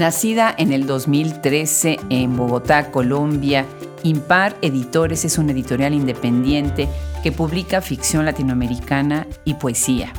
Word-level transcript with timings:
Nacida 0.00 0.54
en 0.56 0.72
el 0.72 0.86
2013 0.86 2.00
en 2.08 2.34
Bogotá, 2.34 2.90
Colombia, 2.90 3.66
Impar 4.02 4.56
Editores 4.62 5.26
es 5.26 5.36
una 5.36 5.52
editorial 5.52 5.92
independiente 5.92 6.88
que 7.22 7.32
publica 7.32 7.82
ficción 7.82 8.24
latinoamericana 8.24 9.26
y 9.44 9.52
poesía. 9.52 10.10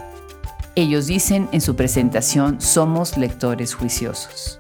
Ellos 0.76 1.08
dicen 1.08 1.50
en 1.52 1.62
su 1.62 1.76
presentación, 1.76 2.62
somos 2.62 3.18
lectores 3.18 3.74
juiciosos. 3.74 4.60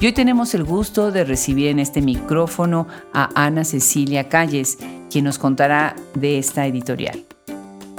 Y 0.00 0.04
hoy 0.04 0.12
tenemos 0.12 0.54
el 0.54 0.64
gusto 0.64 1.12
de 1.12 1.24
recibir 1.24 1.68
en 1.68 1.78
este 1.78 2.02
micrófono 2.02 2.88
a 3.14 3.30
Ana 3.42 3.64
Cecilia 3.64 4.28
Calles, 4.28 4.76
quien 5.10 5.24
nos 5.24 5.38
contará 5.38 5.96
de 6.12 6.38
esta 6.38 6.66
editorial. 6.66 7.24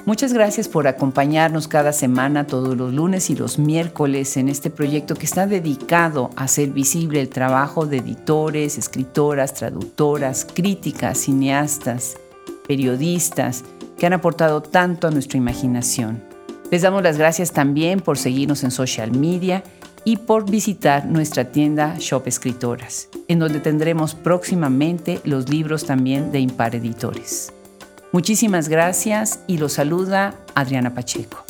Muchas 0.09 0.33
gracias 0.33 0.67
por 0.67 0.87
acompañarnos 0.87 1.67
cada 1.67 1.93
semana, 1.93 2.47
todos 2.47 2.75
los 2.75 2.91
lunes 2.91 3.29
y 3.29 3.35
los 3.35 3.59
miércoles, 3.59 4.37
en 4.37 4.49
este 4.49 4.71
proyecto 4.71 5.13
que 5.13 5.27
está 5.27 5.45
dedicado 5.45 6.31
a 6.35 6.45
hacer 6.45 6.69
visible 6.69 7.21
el 7.21 7.29
trabajo 7.29 7.85
de 7.85 7.97
editores, 7.97 8.79
escritoras, 8.79 9.53
traductoras, 9.53 10.47
críticas, 10.51 11.19
cineastas, 11.19 12.17
periodistas, 12.67 13.63
que 13.99 14.07
han 14.07 14.13
aportado 14.13 14.63
tanto 14.63 15.07
a 15.07 15.11
nuestra 15.11 15.37
imaginación. 15.37 16.23
Les 16.71 16.81
damos 16.81 17.03
las 17.03 17.19
gracias 17.19 17.51
también 17.51 17.99
por 17.99 18.17
seguirnos 18.17 18.63
en 18.63 18.71
social 18.71 19.11
media 19.11 19.61
y 20.05 20.17
por 20.17 20.49
visitar 20.49 21.05
nuestra 21.05 21.51
tienda 21.51 21.97
Shop 21.99 22.25
Escritoras, 22.25 23.09
en 23.27 23.37
donde 23.37 23.59
tendremos 23.59 24.15
próximamente 24.15 25.21
los 25.23 25.49
libros 25.49 25.85
también 25.85 26.31
de 26.31 26.39
Impar 26.39 26.73
Editores. 26.73 27.53
Muchísimas 28.11 28.69
gracias 28.69 29.43
y 29.45 29.59
los 29.59 29.73
saluda 29.73 30.33
Adriana 30.55 30.95
Pacheco. 30.95 31.45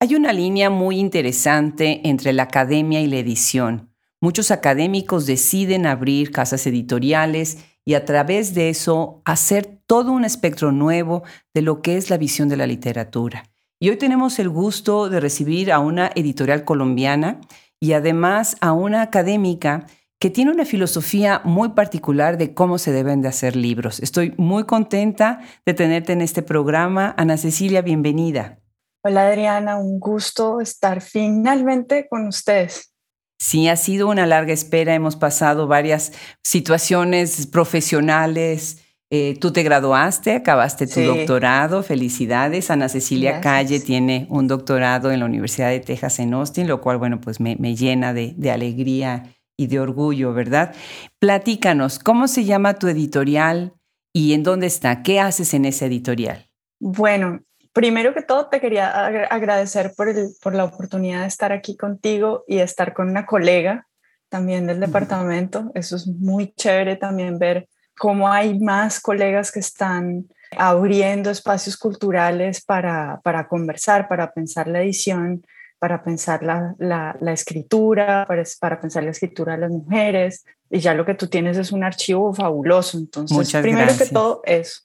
Hay 0.00 0.14
una 0.14 0.32
línea 0.32 0.70
muy 0.70 0.98
interesante 0.98 2.00
entre 2.08 2.32
la 2.32 2.44
academia 2.44 3.02
y 3.02 3.08
la 3.08 3.16
edición. 3.16 3.90
Muchos 4.22 4.50
académicos 4.50 5.26
deciden 5.26 5.84
abrir 5.84 6.30
casas 6.30 6.66
editoriales 6.66 7.58
y 7.84 7.92
a 7.92 8.06
través 8.06 8.54
de 8.54 8.70
eso 8.70 9.20
hacer 9.26 9.82
todo 9.86 10.12
un 10.12 10.24
espectro 10.24 10.72
nuevo 10.72 11.24
de 11.52 11.60
lo 11.60 11.82
que 11.82 11.98
es 11.98 12.08
la 12.08 12.16
visión 12.16 12.48
de 12.48 12.56
la 12.56 12.66
literatura. 12.66 13.50
Y 13.78 13.90
hoy 13.90 13.96
tenemos 13.96 14.38
el 14.38 14.48
gusto 14.48 15.10
de 15.10 15.20
recibir 15.20 15.70
a 15.70 15.78
una 15.78 16.10
editorial 16.14 16.64
colombiana 16.64 17.42
y 17.80 17.92
además 17.92 18.56
a 18.62 18.72
una 18.72 19.02
académica 19.02 19.86
que 20.24 20.30
tiene 20.30 20.52
una 20.52 20.64
filosofía 20.64 21.42
muy 21.44 21.72
particular 21.72 22.38
de 22.38 22.54
cómo 22.54 22.78
se 22.78 22.92
deben 22.92 23.20
de 23.20 23.28
hacer 23.28 23.56
libros. 23.56 24.00
Estoy 24.00 24.32
muy 24.38 24.64
contenta 24.64 25.40
de 25.66 25.74
tenerte 25.74 26.14
en 26.14 26.22
este 26.22 26.40
programa. 26.40 27.14
Ana 27.18 27.36
Cecilia, 27.36 27.82
bienvenida. 27.82 28.58
Hola 29.02 29.28
Adriana, 29.28 29.76
un 29.76 30.00
gusto 30.00 30.62
estar 30.62 31.02
finalmente 31.02 32.06
con 32.08 32.26
ustedes. 32.26 32.94
Sí, 33.38 33.68
ha 33.68 33.76
sido 33.76 34.08
una 34.08 34.24
larga 34.24 34.54
espera, 34.54 34.94
hemos 34.94 35.14
pasado 35.14 35.66
varias 35.66 36.12
situaciones 36.42 37.46
profesionales. 37.46 38.78
Eh, 39.10 39.36
tú 39.38 39.52
te 39.52 39.62
graduaste, 39.62 40.36
acabaste 40.36 40.86
tu 40.86 41.02
doctorado, 41.02 41.82
felicidades. 41.82 42.70
Ana 42.70 42.88
Cecilia 42.88 43.42
Calle 43.42 43.78
tiene 43.78 44.26
un 44.30 44.48
doctorado 44.48 45.12
en 45.12 45.20
la 45.20 45.26
Universidad 45.26 45.68
de 45.68 45.80
Texas 45.80 46.18
en 46.18 46.32
Austin, 46.32 46.66
lo 46.66 46.80
cual, 46.80 46.96
bueno, 46.96 47.20
pues 47.20 47.40
me, 47.40 47.56
llena 47.76 48.14
de, 48.14 48.32
de 48.38 48.50
alegría 48.50 49.33
y 49.56 49.66
de 49.68 49.80
orgullo, 49.80 50.32
¿verdad? 50.32 50.74
Platícanos, 51.18 51.98
¿cómo 51.98 52.28
se 52.28 52.44
llama 52.44 52.74
tu 52.74 52.88
editorial 52.88 53.74
y 54.12 54.34
en 54.34 54.42
dónde 54.42 54.66
está? 54.66 55.02
¿Qué 55.02 55.20
haces 55.20 55.54
en 55.54 55.64
esa 55.64 55.86
editorial? 55.86 56.48
Bueno, 56.80 57.40
primero 57.72 58.14
que 58.14 58.22
todo 58.22 58.48
te 58.48 58.60
quería 58.60 58.90
agradecer 59.26 59.92
por, 59.96 60.08
el, 60.08 60.30
por 60.42 60.54
la 60.54 60.64
oportunidad 60.64 61.22
de 61.22 61.28
estar 61.28 61.52
aquí 61.52 61.76
contigo 61.76 62.44
y 62.46 62.58
estar 62.58 62.94
con 62.94 63.08
una 63.08 63.26
colega 63.26 63.86
también 64.28 64.66
del 64.66 64.80
departamento. 64.80 65.70
Eso 65.74 65.96
es 65.96 66.06
muy 66.06 66.52
chévere 66.54 66.96
también 66.96 67.38
ver 67.38 67.68
cómo 67.96 68.28
hay 68.28 68.58
más 68.58 69.00
colegas 69.00 69.52
que 69.52 69.60
están 69.60 70.26
abriendo 70.56 71.30
espacios 71.30 71.76
culturales 71.76 72.64
para, 72.64 73.20
para 73.22 73.46
conversar, 73.48 74.08
para 74.08 74.32
pensar 74.32 74.68
la 74.68 74.82
edición, 74.82 75.44
para 75.78 76.02
pensar 76.02 76.42
la, 76.42 76.74
la, 76.78 77.32
escritura, 77.32 78.24
para, 78.26 78.42
para, 78.60 78.80
pensar 78.80 79.04
la 79.04 79.10
escritura 79.10 79.54
de 79.54 79.60
las 79.60 79.70
mujeres. 79.70 80.44
Y 80.70 80.80
ya 80.80 80.94
lo 80.94 81.04
que 81.04 81.14
tú 81.14 81.28
tienes 81.28 81.56
es 81.56 81.72
un 81.72 81.84
archivo 81.84 82.32
fabuloso. 82.32 82.98
Entonces, 82.98 83.52
primero 83.60 83.96
que 83.96 84.06
todo, 84.06 84.40
eso. 84.44 84.80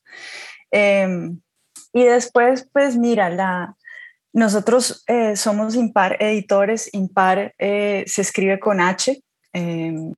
Em, 0.72 1.40
y 1.94 2.04
después, 2.04 2.68
pues 2.72 2.98
mira, 2.98 3.30
la, 3.30 3.76
nosotros 4.34 5.04
eh, 5.08 5.36
somos 5.36 5.76
impar 5.76 6.18
editores, 6.20 6.90
impar 6.94 7.54
eh, 7.58 8.04
se 8.06 8.22
escribe 8.22 8.60
con 8.60 8.80
H, 8.80 9.24
em, 9.54 10.14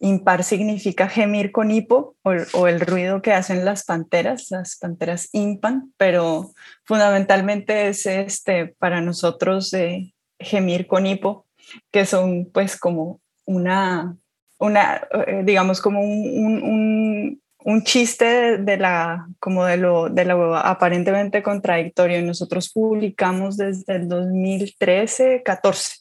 impar 0.00 0.44
significa 0.44 1.08
gemir 1.08 1.50
con 1.50 1.70
hipo 1.70 2.16
o, 2.22 2.66
el 2.68 2.80
ruido 2.80 3.20
que 3.22 3.32
hacen 3.32 3.64
las 3.64 3.84
panteras, 3.84 4.50
las 4.50 4.76
panteras 4.76 5.28
impan, 5.32 5.92
pero 5.96 6.52
fundamentalmente 6.84 7.88
es 7.88 8.06
este, 8.06 8.74
para 8.78 9.00
nosotros 9.00 9.72
eh, 9.74 10.14
gemir 10.38 10.86
con 10.86 11.06
hipo, 11.06 11.46
que 11.90 12.06
son 12.06 12.48
pues 12.52 12.78
como 12.78 13.20
una, 13.44 14.16
una 14.58 15.06
digamos 15.44 15.80
como 15.80 16.00
un 16.00 17.40
un 17.64 17.82
chiste 17.82 18.58
de 18.58 18.76
la, 18.76 19.28
como 19.40 19.64
de 19.64 19.76
lo, 19.76 20.08
de 20.08 20.24
lo 20.24 20.56
aparentemente 20.56 21.42
contradictorio. 21.42 22.22
Nosotros 22.22 22.70
publicamos 22.72 23.56
desde 23.56 23.96
el 23.96 24.08
2013, 24.08 25.42
14. 25.44 25.96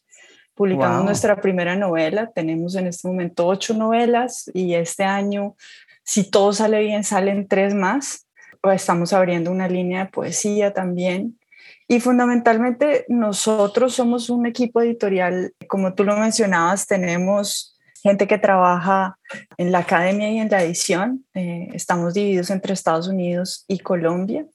Publicamos 0.58 1.06
nuestra 1.06 1.40
primera 1.40 1.76
novela. 1.76 2.32
Tenemos 2.34 2.74
en 2.74 2.88
este 2.88 3.08
momento 3.08 3.46
ocho 3.46 3.76
novelas 3.76 4.50
y 4.56 4.74
este 4.74 5.04
año, 5.04 5.56
si 6.04 6.30
todo 6.32 6.52
sale 6.52 6.80
bien, 6.82 7.04
salen 7.04 7.48
tres 7.48 7.76
más. 7.76 8.26
Estamos 8.64 9.14
abriendo 9.14 9.52
una 9.52 9.68
línea 9.68 10.06
de 10.06 10.12
poesía 10.12 10.74
también. 10.74 11.40
Y 11.88 12.00
fundamentalmente 12.00 13.06
nosotros 13.08 13.94
somos 13.94 14.32
un 14.32 14.48
equipo 14.48 14.82
editorial, 14.82 15.54
como 15.68 15.94
tú 15.94 16.04
lo 16.04 16.18
mencionabas, 16.18 16.88
tenemos 16.88 17.78
gente 18.02 18.28
que 18.28 18.40
trabaja 18.40 19.20
en 19.58 19.72
la 19.72 19.80
academia 19.80 20.32
y 20.32 20.40
en 20.40 20.50
la 20.50 20.64
edición. 20.64 21.24
Eh, 21.36 21.70
estamos 21.74 22.16
divididos 22.16 22.50
entre 22.50 22.74
Estados 22.74 23.08
Unidos 23.08 23.64
y 23.68 23.78
Colombia. 23.78 24.48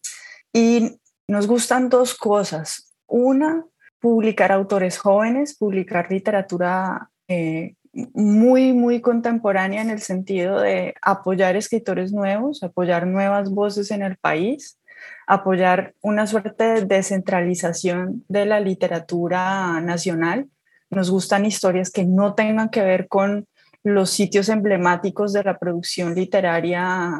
Y 0.52 0.98
nos 1.28 1.46
gustan 1.46 1.88
dos 1.88 2.14
cosas. 2.14 2.92
Una, 3.06 3.64
publicar 4.02 4.52
autores 4.52 4.98
jóvenes, 4.98 5.56
publicar 5.56 6.10
literatura 6.10 7.08
eh, 7.28 7.76
muy, 8.12 8.74
muy 8.74 9.00
contemporánea 9.00 9.80
en 9.80 9.88
el 9.88 10.00
sentido 10.00 10.60
de 10.60 10.94
apoyar 11.00 11.56
escritores 11.56 12.12
nuevos, 12.12 12.62
apoyar 12.62 13.06
nuevas 13.06 13.50
voces 13.50 13.90
en 13.90 14.02
el 14.02 14.16
país, 14.16 14.78
apoyar 15.26 15.94
una 16.02 16.26
suerte 16.26 16.64
de 16.64 16.84
descentralización 16.84 18.24
de 18.28 18.44
la 18.44 18.60
literatura 18.60 19.80
nacional 19.80 20.48
nos 20.92 21.10
gustan 21.10 21.46
historias 21.46 21.90
que 21.90 22.04
no 22.04 22.34
tengan 22.34 22.68
que 22.68 22.82
ver 22.82 23.08
con 23.08 23.46
los 23.82 24.10
sitios 24.10 24.48
emblemáticos 24.50 25.32
de 25.32 25.42
la 25.42 25.58
producción 25.58 26.14
literaria 26.14 27.10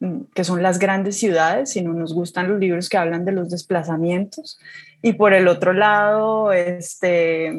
mm, 0.00 0.22
que 0.34 0.42
son 0.42 0.62
las 0.62 0.78
grandes 0.78 1.18
ciudades, 1.18 1.70
sino 1.70 1.92
nos 1.92 2.14
gustan 2.14 2.48
los 2.48 2.58
libros 2.58 2.88
que 2.88 2.96
hablan 2.96 3.26
de 3.26 3.32
los 3.32 3.50
desplazamientos. 3.50 4.58
Y 5.02 5.14
por 5.14 5.32
el 5.32 5.48
otro 5.48 5.72
lado, 5.72 6.52
este, 6.52 7.58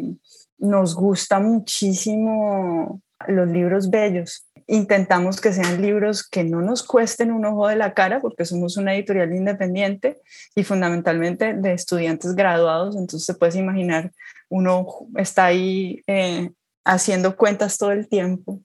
nos 0.58 0.96
gusta 0.96 1.40
muchísimo 1.40 3.02
los 3.28 3.48
libros 3.48 3.90
bellos. 3.90 4.48
Intentamos 4.68 5.42
que 5.42 5.52
sean 5.52 5.82
libros 5.82 6.28
que 6.28 6.44
no 6.44 6.62
nos 6.62 6.84
cuesten 6.84 7.32
un 7.32 7.46
ojo 7.46 7.68
de 7.68 7.76
la 7.76 7.94
cara, 7.94 8.22
porque 8.22 8.46
somos 8.46 8.78
una 8.78 8.94
editorial 8.96 9.34
independiente 9.34 10.22
y 10.56 10.64
fundamentalmente 10.64 11.54
de 11.54 11.74
estudiantes 11.74 12.36
graduados, 12.36 12.96
entonces 12.96 13.26
se 13.26 13.34
puedes 13.34 13.56
imaginar 13.56 14.12
uno 14.52 14.86
está 15.16 15.46
ahí 15.46 16.04
eh, 16.08 16.52
haciendo 16.86 17.36
cuentas 17.36 17.78
todo 17.78 17.92
el 17.92 18.08
tiempo, 18.08 18.60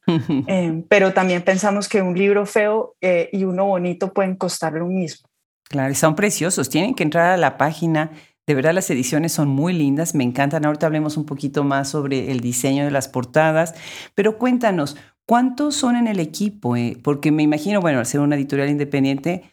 eh, 0.49 0.83
pero 0.89 1.15
también 1.15 1.43
pensamos 1.43 1.89
que 1.89 2.03
un 2.03 2.19
libro 2.19 2.45
feo 2.45 2.97
eh, 3.01 3.31
y 3.33 3.45
uno 3.45 3.67
bonito 3.67 4.13
pueden 4.13 4.37
costar 4.37 4.73
lo 4.75 4.87
mismo. 4.87 5.29
Claro, 5.69 5.91
y 5.91 5.95
son 5.95 6.15
preciosos, 6.15 6.69
tienen 6.69 6.95
que 6.95 7.05
entrar 7.05 7.31
a 7.31 7.37
la 7.37 7.57
página. 7.57 8.11
De 8.47 8.55
verdad 8.55 8.75
las 8.75 8.89
ediciones 8.91 9.33
son 9.33 9.49
muy 9.49 9.73
lindas, 9.73 10.15
me 10.15 10.23
encantan. 10.23 10.65
Ahorita 10.65 10.87
hablemos 10.87 11.17
un 11.17 11.27
poquito 11.27 11.65
más 11.65 11.89
sobre 11.89 12.31
el 12.31 12.39
diseño 12.39 12.85
de 12.85 12.93
las 12.93 13.09
portadas, 13.09 13.75
pero 14.15 14.39
cuéntanos, 14.39 14.97
¿cuántos 15.27 15.75
son 15.75 15.97
en 15.97 16.07
el 16.07 16.21
equipo? 16.21 16.75
Porque 17.03 17.33
me 17.33 17.43
imagino, 17.43 17.81
bueno, 17.81 17.99
al 17.99 18.07
ser 18.07 18.21
una 18.21 18.37
editorial 18.37 18.69
independiente, 18.69 19.51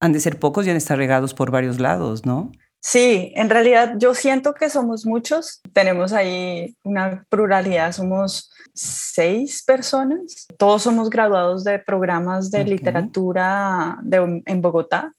han 0.00 0.12
de 0.12 0.20
ser 0.20 0.38
pocos 0.38 0.64
y 0.64 0.70
han 0.70 0.74
de 0.74 0.78
estar 0.78 0.96
regados 0.96 1.34
por 1.34 1.50
varios 1.50 1.80
lados, 1.80 2.24
¿no? 2.24 2.52
Sí, 2.80 3.32
en 3.34 3.50
realidad 3.50 3.94
yo 3.98 4.14
siento 4.14 4.54
que 4.54 4.70
somos 4.70 5.06
muchos. 5.06 5.60
Tenemos 5.72 6.12
ahí 6.12 6.76
una 6.84 7.26
pluralidad, 7.28 7.90
somos 7.90 8.52
seis 8.74 9.64
personas. 9.66 10.46
Todos 10.56 10.82
somos 10.82 11.10
graduados 11.10 11.64
de 11.64 11.80
programas 11.80 12.52
de 12.52 12.64
literatura 12.64 13.98
en 14.12 14.62
Bogotá, 14.62 15.12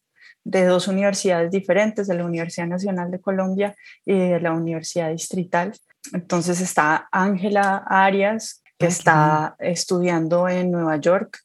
de 0.48 0.66
dos 0.66 0.88
universidades 0.88 1.52
diferentes, 1.52 2.08
de 2.08 2.16
la 2.16 2.26
Universidad 2.26 2.68
Nacional 2.68 3.12
de 3.12 3.20
Colombia 3.20 3.76
y 4.06 4.14
de 4.14 4.40
la 4.40 4.54
Universidad 4.54 5.12
Distrital. 5.12 5.74
Entonces 6.14 6.62
está 6.62 7.10
Ángela 7.12 7.84
Arias, 7.86 8.64
que 8.80 8.88
está 8.88 9.56
estudiando 9.60 10.48
en 10.48 10.72
Nueva 10.72 10.98
York, 10.98 11.40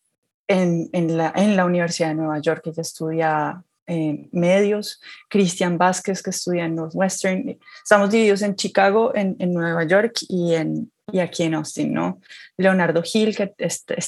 en, 0.46 0.88
en, 0.92 1.16
la, 1.16 1.32
en, 1.34 1.56
la, 1.56 1.64
Universidad 1.64 2.08
de 2.08 2.14
Nueva 2.14 2.38
York, 2.40 2.62
ella 2.66 2.82
estudia 2.82 3.64
eh, 3.86 4.28
medios, 4.30 5.00
Cristian 5.28 5.78
Vázquez, 5.78 6.22
que 6.22 6.30
estudia 6.30 6.66
en 6.66 6.76
Northwestern. 6.76 7.58
Estamos 7.82 8.10
divididos 8.10 8.42
en 8.42 8.54
Chicago, 8.54 9.12
en, 9.14 9.34
en 9.38 9.52
Nueva 9.52 9.84
York 9.84 10.14
y, 10.28 10.54
en, 10.54 10.92
y 11.10 11.18
aquí 11.18 11.44
en 11.44 11.54
Austin, 11.54 11.92
¿no? 11.92 12.20
Leonardo 12.56 13.02
Gil, 13.02 13.34
que 13.34 13.52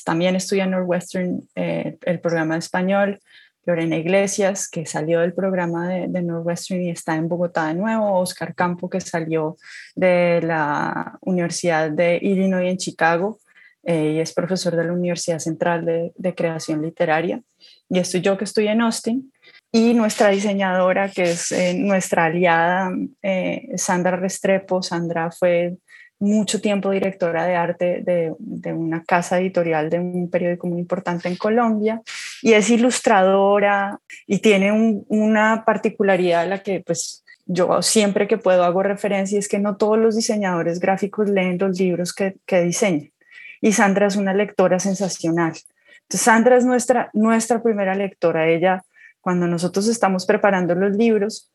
también 0.05 0.37
estudia 0.37 0.65
en 0.65 0.73
Northwestern 0.73 1.49
eh, 1.55 1.97
el 2.03 2.21
programa 2.21 2.55
de 2.55 2.61
español, 2.61 3.21
Lorena 3.67 3.97
Iglesias, 3.97 4.69
que 4.69 4.87
salió 4.87 5.21
del 5.21 5.35
programa 5.35 5.89
de, 5.89 6.07
de, 6.09 6.23
Northwestern 6.23 6.83
y 6.83 6.91
está 6.91 7.17
en 7.17 7.29
Bogotá 7.29 7.69
de 7.69 7.75
nuevo, 7.75 8.19
Oscar 8.19 8.55
Campo, 8.55 8.91
que 8.91 9.01
salió 9.01 9.57
de 9.95 10.41
la 10.43 11.19
Universidad 11.23 11.91
de 11.91 12.19
Illinois 12.23 12.71
en 12.71 12.77
Chicago 12.77 13.39
eh, 13.87 14.13
y 14.13 14.21
es 14.21 14.33
profesor 14.33 14.75
de 14.77 14.85
la 14.85 14.93
Universidad 14.93 15.39
Central 15.39 15.85
de, 15.85 16.35
Creación 16.35 16.83
Literaria. 16.83 17.43
Y 17.89 17.99
estoy 17.99 18.23
yo 18.23 18.39
que 18.39 18.45
estoy 18.45 18.69
en 18.69 18.81
Austin. 18.81 19.33
Y 19.71 19.93
nuestra 19.93 20.31
diseñadora, 20.31 21.11
que 21.11 21.25
es 21.25 21.53
eh, 21.53 21.75
nuestra 21.75 22.27
aliada, 22.27 22.91
eh, 23.23 23.69
Sandra 23.77 24.17
Restrepo. 24.17 24.83
Sandra 24.83 25.31
fue 25.31 25.77
mucho 26.19 26.61
tiempo 26.61 26.91
directora 26.91 27.45
de 27.45 27.57
arte 27.57 28.03
de, 28.05 28.33
de, 28.39 28.73
una 28.73 29.03
casa 29.05 29.41
editorial 29.41 29.91
de 29.91 29.99
un 29.99 30.31
periódico 30.31 30.67
muy 30.67 30.81
importante 30.81 31.29
en 31.29 31.37
Colombia 31.37 32.01
y 32.41 32.53
es 32.53 32.71
ilustradora 32.71 33.99
y 34.27 34.39
tiene 34.39 34.73
una 35.09 35.65
particularidad 35.67 36.43
a 36.43 36.47
la 36.47 36.63
que 36.63 36.83
pues 36.85 37.25
yo 37.47 37.83
siempre 37.83 38.27
que 38.27 38.39
puedo 38.39 38.65
hago 38.65 38.83
referencia 38.83 39.39
es 39.39 39.49
que 39.49 39.59
no 39.59 39.77
todos 39.77 39.99
los 39.99 40.17
diseñadores 40.17 40.81
gráficos 40.81 41.29
leen 41.29 41.59
los 41.59 41.79
libros 41.79 42.15
que, 42.15 42.37
que 42.47 42.63
diseñan 42.63 43.11
y 43.65 43.73
Sandra 43.73 44.09
es 44.09 44.17
una 44.17 44.35
lectora 44.35 44.79
sensacional. 44.79 45.55
Entonces 46.03 46.21
Sandra 46.21 46.59
es 46.59 46.67
nuestra, 46.67 47.09
nuestra 47.15 47.63
primera 47.63 47.95
lectora. 47.95 48.47
Ella, 48.47 48.85
cuando 49.23 49.47
nosotros 49.47 49.89
estamos 49.89 50.27
preparando 50.27 50.75
los 50.75 50.95
libros 50.95 51.51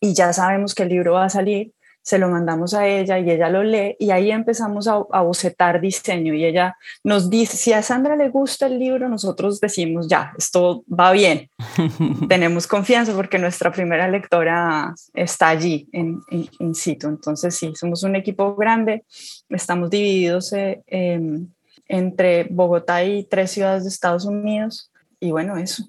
y 0.00 0.14
ya 0.14 0.32
sabemos 0.32 0.74
que 0.74 0.82
el 0.82 0.88
libro 0.88 1.12
va 1.12 1.26
a 1.26 1.30
salir, 1.30 1.72
se 2.04 2.18
lo 2.18 2.28
mandamos 2.28 2.74
a 2.74 2.86
ella 2.86 3.18
y 3.18 3.30
ella 3.30 3.48
lo 3.48 3.62
lee 3.62 3.96
y 3.98 4.10
ahí 4.10 4.30
empezamos 4.30 4.86
a, 4.86 4.98
bocetar 5.22 5.80
diseño 5.80 6.34
y 6.34 6.44
ella 6.44 6.76
nos 7.02 7.30
dice, 7.30 7.56
si 7.56 7.72
a 7.72 7.82
Sandra 7.82 8.14
le 8.14 8.28
gusta 8.28 8.66
el 8.66 8.78
libro, 8.78 9.08
nosotros 9.08 9.58
decimos, 9.58 10.06
ya, 10.06 10.34
esto 10.36 10.84
va 10.86 11.12
bien, 11.12 11.48
tenemos 12.28 12.66
confianza 12.66 13.14
porque 13.14 13.38
nuestra 13.38 13.72
primera 13.72 14.06
lectora 14.06 14.94
está 15.14 15.48
allí 15.48 15.88
en, 15.92 16.20
en, 16.30 16.74
situ. 16.74 17.08
Entonces, 17.08 17.56
sí, 17.56 17.72
somos 17.74 18.02
un 18.02 18.16
equipo 18.16 18.54
grande, 18.54 19.04
estamos 19.48 19.88
divididos 19.88 20.52
eh, 20.52 20.82
em, 20.86 21.48
entre 21.88 22.44
Bogotá 22.50 23.02
y 23.02 23.24
tres 23.24 23.52
ciudades 23.52 23.84
de 23.84 23.88
Estados 23.88 24.26
Unidos 24.26 24.90
y 25.20 25.30
bueno, 25.30 25.56
eso. 25.56 25.88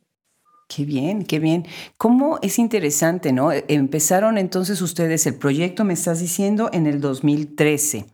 Qué 0.67 0.83
bien, 0.83 1.25
qué 1.25 1.39
bien. 1.39 1.65
¿Cómo 1.97 2.39
es 2.41 2.57
interesante, 2.57 3.31
no? 3.31 3.51
E, 3.51 3.65
empezaron 3.67 4.37
entonces 4.37 4.81
ustedes 4.81 5.25
el 5.27 5.35
proyecto, 5.35 5.83
me 5.83 5.93
estás 5.93 6.19
diciendo, 6.19 6.69
en 6.73 6.87
el 6.87 6.99
2013. 7.01 8.05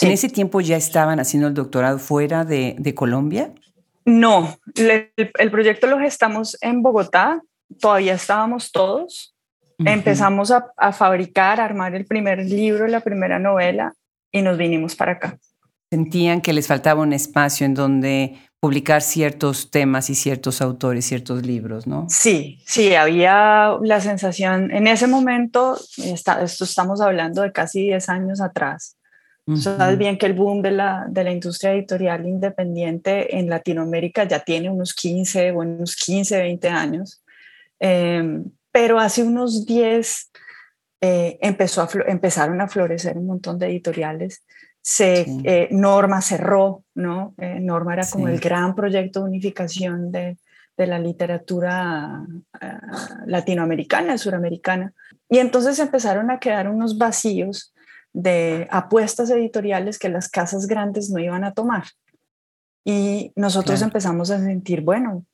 ¿En 0.00 0.10
ese 0.10 0.28
tiempo 0.28 0.60
ya 0.60 0.76
estaban 0.76 1.20
haciendo 1.20 1.48
el 1.48 1.54
doctorado 1.54 1.98
fuera 1.98 2.44
de, 2.44 2.94
Colombia? 2.94 3.52
No, 4.04 4.58
el, 4.74 5.50
proyecto 5.50 5.86
lo 5.86 5.98
gestamos 5.98 6.58
en 6.60 6.82
Bogotá, 6.82 7.40
todavía 7.80 8.14
estábamos 8.14 8.70
todos. 8.72 9.34
Empezamos 9.78 10.50
a, 10.50 10.66
a 10.76 10.92
fabricar, 10.92 11.60
a 11.60 11.64
armar 11.64 11.94
el 11.94 12.04
primer 12.06 12.44
libro, 12.44 12.86
la 12.86 13.00
primera 13.00 13.38
novela 13.38 13.94
y 14.30 14.42
nos 14.42 14.58
vinimos 14.58 14.94
para 14.94 15.12
acá. 15.12 15.38
Sentían 15.90 16.40
que 16.40 16.52
les 16.52 16.66
faltaba 16.66 17.02
un 17.02 17.12
espacio 17.12 17.64
en 17.64 17.74
donde 17.74 18.36
publicar 18.64 19.02
ciertos 19.02 19.70
temas 19.70 20.08
y 20.08 20.14
ciertos 20.14 20.62
autores, 20.62 21.04
ciertos 21.04 21.44
libros, 21.44 21.86
¿no? 21.86 22.06
Sí, 22.08 22.62
sí, 22.64 22.94
había 22.94 23.76
la 23.82 24.00
sensación, 24.00 24.70
en 24.70 24.86
ese 24.86 25.06
momento, 25.06 25.78
esto 25.98 26.64
estamos 26.64 27.02
hablando 27.02 27.42
de 27.42 27.52
casi 27.52 27.82
10 27.82 28.08
años 28.08 28.40
atrás, 28.40 28.96
sabes 29.56 29.98
bien 29.98 30.16
que 30.16 30.24
el 30.24 30.32
boom 30.32 30.62
de 30.62 30.70
la, 30.70 31.04
de 31.10 31.24
la 31.24 31.32
industria 31.32 31.74
editorial 31.74 32.26
independiente 32.26 33.36
en 33.36 33.50
Latinoamérica 33.50 34.24
ya 34.24 34.40
tiene 34.40 34.70
unos 34.70 34.94
15, 34.94 35.52
unos 35.52 35.94
15, 35.94 36.38
20 36.38 36.68
años, 36.70 37.22
em, 37.78 38.46
pero 38.72 38.98
hace 38.98 39.24
unos 39.24 39.66
10 39.66 40.30
eh, 41.02 41.38
empezó 41.42 41.82
a 41.82 41.88
empezaron 42.06 42.62
a 42.62 42.68
florecer 42.68 43.18
un 43.18 43.26
montón 43.26 43.58
de 43.58 43.66
editoriales 43.66 44.42
se, 44.86 45.24
eh, 45.44 45.68
Norma 45.70 46.20
cerró, 46.20 46.84
¿no? 46.94 47.34
Eh, 47.38 47.58
Norma 47.58 47.94
era 47.94 48.06
como 48.06 48.28
el 48.28 48.38
gran 48.38 48.74
proyecto 48.74 49.20
de 49.20 49.30
unificación 49.30 50.12
de, 50.12 50.36
de 50.76 50.86
la 50.86 50.98
literatura 50.98 52.22
uh, 52.28 53.26
latinoamericana, 53.26 54.18
suramericana. 54.18 54.92
Y 55.30 55.38
entonces 55.38 55.78
empezaron 55.78 56.30
a 56.30 56.38
quedar 56.38 56.68
unos 56.68 56.98
vacíos 56.98 57.72
de 58.12 58.68
apuestas 58.70 59.30
editoriales 59.30 59.98
que 59.98 60.10
las 60.10 60.28
casas 60.28 60.66
grandes 60.66 61.08
no 61.08 61.18
iban 61.18 61.44
a 61.44 61.54
tomar. 61.54 61.84
Y 62.84 63.32
nosotros 63.36 63.80
empezamos 63.80 64.30
a 64.30 64.38
sentir, 64.38 64.82
bueno, 64.82 65.24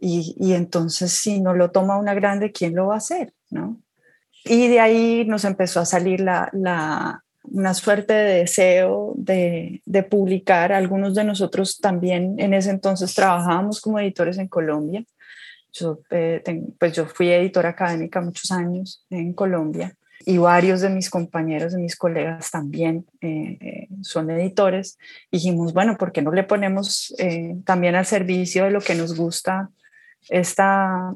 y, 0.00 0.34
y, 0.36 0.54
entonces 0.54 1.12
si 1.12 1.40
no 1.40 1.54
lo 1.54 1.70
toma 1.70 1.96
una 1.96 2.12
grande, 2.12 2.50
¿quién 2.50 2.74
lo 2.74 2.88
va 2.88 2.94
a 2.94 2.98
hacer? 2.98 3.32
¿no? 3.50 3.80
Y 4.44 4.66
de 4.66 4.80
ahí 4.80 5.24
nos 5.26 5.44
empezó 5.44 5.78
a 5.78 5.84
salir 5.84 6.20
la, 6.20 6.50
la, 6.52 7.23
una 7.44 7.74
suerte 7.74 8.12
de 8.14 8.34
deseo 8.40 9.12
de, 9.16 9.82
de, 9.84 10.02
publicar. 10.02 10.72
Algunos 10.72 11.14
de 11.14 11.24
nosotros 11.24 11.78
también 11.78 12.36
en 12.38 12.54
ese 12.54 12.70
entonces 12.70 13.14
trabajábamos 13.14 13.80
como 13.80 13.98
editores 13.98 14.38
en 14.38 14.48
Colombia. 14.48 15.04
Yo, 15.72 16.00
eh, 16.10 16.42
pues 16.78 16.92
yo 16.92 17.06
fui 17.06 17.30
editora 17.30 17.70
académica 17.70 18.20
muchos 18.20 18.50
años 18.52 19.04
en 19.10 19.32
Colombia 19.32 19.94
y 20.24 20.38
varios 20.38 20.80
de 20.80 20.88
mis 20.88 21.10
compañeros, 21.10 21.72
de 21.72 21.82
mis 21.82 21.96
colegas 21.96 22.50
también 22.50 23.06
eh, 23.20 23.58
eh, 23.60 23.88
son 24.02 24.30
editores. 24.30 24.98
Dijimos, 25.30 25.74
bueno, 25.74 25.96
¿por 25.98 26.12
qué 26.12 26.22
no 26.22 26.32
le 26.32 26.44
ponemos 26.44 27.14
también 27.64 27.94
al 27.94 28.06
servicio 28.06 28.64
de 28.64 28.70
lo 28.70 28.80
que 28.80 28.94
nos 28.94 29.16
gusta 29.16 29.70
esta 30.30 31.12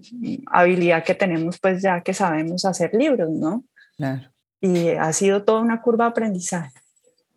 habilidad 0.46 1.02
que 1.02 1.14
tenemos, 1.14 1.58
pues 1.58 1.80
ya 1.80 2.02
que 2.02 2.12
sabemos 2.12 2.66
hacer 2.66 2.92
libros, 2.92 3.30
¿no? 3.30 3.64
Claro 3.96 4.28
y 4.60 4.90
ha 4.90 5.12
sido 5.12 5.44
toda 5.44 5.60
una 5.60 5.80
curva 5.80 6.06
de 6.06 6.10
aprendizaje. 6.10 6.72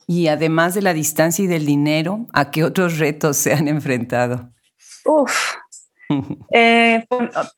Y 0.07 0.27
además 0.27 0.73
de 0.73 0.81
la 0.81 0.93
distancia 0.93 1.45
y 1.45 1.47
del 1.47 1.65
dinero, 1.65 2.27
¿a 2.33 2.51
qué 2.51 2.63
otros 2.63 2.97
retos 2.97 3.37
se 3.37 3.53
han 3.53 3.67
enfrentado? 3.67 4.49
Uf, 5.05 5.55
eh, 6.53 7.05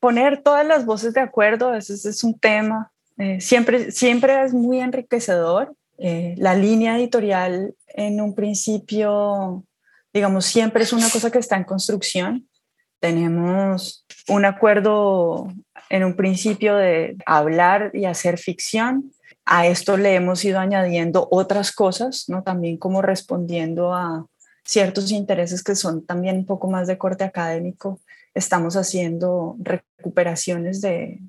poner 0.00 0.42
todas 0.42 0.66
las 0.66 0.84
voces 0.84 1.14
de 1.14 1.20
acuerdo, 1.20 1.74
ese, 1.74 1.94
es 1.94 2.24
un 2.24 2.38
tema. 2.38 2.92
Eh, 3.18 3.40
siempre, 3.40 3.90
siempre 3.90 4.44
es 4.44 4.52
muy 4.52 4.80
enriquecedor. 4.80 5.74
Eh, 5.98 6.34
la 6.38 6.54
línea 6.54 6.96
editorial 6.96 7.74
en 7.88 8.20
un 8.20 8.34
principio, 8.34 9.64
digamos, 10.12 10.44
siempre 10.44 10.82
es 10.82 10.92
una 10.92 11.08
cosa 11.10 11.30
que 11.30 11.38
está 11.38 11.56
en 11.56 11.64
construcción. 11.64 12.48
Tenemos 13.00 14.06
un 14.28 14.44
acuerdo 14.44 15.48
en 15.90 16.04
un 16.04 16.16
principio 16.16 16.76
de 16.76 17.16
hablar 17.26 17.90
y 17.94 18.06
hacer 18.06 18.38
ficción 18.38 19.12
a 19.46 19.66
esto 19.66 19.96
le 19.96 20.14
hemos 20.14 20.44
ido 20.44 20.58
añadiendo 20.58 21.28
otras 21.30 21.72
cosas, 21.72 22.24
¿no? 22.28 22.42
También 22.42 22.78
como 22.78 23.02
respondiendo 23.02 23.92
a 23.92 24.26
ciertos 24.64 25.10
intereses 25.10 25.62
que 25.62 25.74
son 25.74 26.04
también 26.06 26.38
un 26.38 26.46
poco 26.46 26.70
más 26.70 26.86
de 26.86 26.98
corte 26.98 27.24
académico. 27.24 28.00
Estamos 28.32 28.76
haciendo 28.76 29.56
recuperaciones 29.58 30.80
de, 30.80 31.20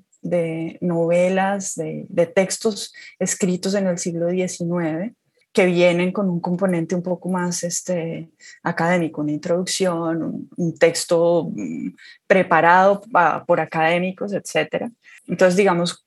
novelas, 0.80 1.74
de, 1.74 2.32
textos 2.34 2.92
escritos 3.18 3.74
en 3.74 3.86
el 3.86 3.98
siglo 3.98 4.30
XIX 4.30 5.14
que 5.52 5.66
vienen 5.66 6.12
con 6.12 6.28
un 6.28 6.40
componente 6.40 6.94
un 6.94 7.02
poco 7.02 7.30
más 7.30 7.62
este, 7.62 8.28
académico, 8.62 9.22
una 9.22 9.32
introducción, 9.32 10.48
un, 10.54 10.78
texto 10.78 11.50
mm, 11.50 11.94
preparado 12.26 13.02
por 13.46 13.60
académicos, 13.60 14.34
etc. 14.34 14.90
Entonces, 15.26 15.56
digamos, 15.56 16.04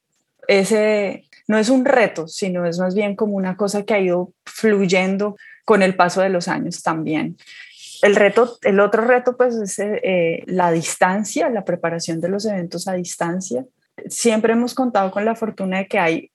ese 0.47 1.28
no 1.49 1.57
es 1.57 1.69
un 1.69 1.83
reto, 1.83 2.27
sino 2.27 2.65
es 2.65 2.79
más 2.79 2.95
bien 2.95 3.15
como 3.15 3.35
una 3.35 3.57
cosa 3.57 3.83
que 3.83 3.93
ha 3.93 3.99
ido 3.99 4.31
fluyendo 4.45 5.35
con 5.65 5.81
el 5.81 5.95
paso 5.95 6.21
de 6.21 6.29
los 6.29 6.47
años 6.47 6.81
también. 6.81 7.37
El 8.01 8.15
reto, 8.15 8.57
el 8.61 8.79
otro 8.79 9.03
reto, 9.03 9.35
pues, 9.35 9.55
es 9.55 9.79
eh, 9.79 10.43
la 10.45 10.71
distancia, 10.71 11.49
la 11.49 11.65
preparación 11.65 12.21
de 12.21 12.29
los 12.29 12.45
eventos 12.45 12.87
a 12.87 12.93
distancia. 12.93 13.65
Siempre 14.07 14.53
hemos 14.53 14.73
contado 14.73 15.11
con 15.11 15.25
la 15.25 15.35
fortuna 15.35 15.79
de 15.79 15.87
que 15.87 15.99
hay 15.99 16.31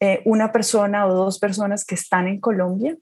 eh, 0.00 0.22
una 0.24 0.50
persona 0.50 1.06
o 1.06 1.12
dos 1.12 1.38
personas 1.38 1.84
que 1.84 1.96
están 1.96 2.26
en 2.26 2.40
Colombia 2.40 2.96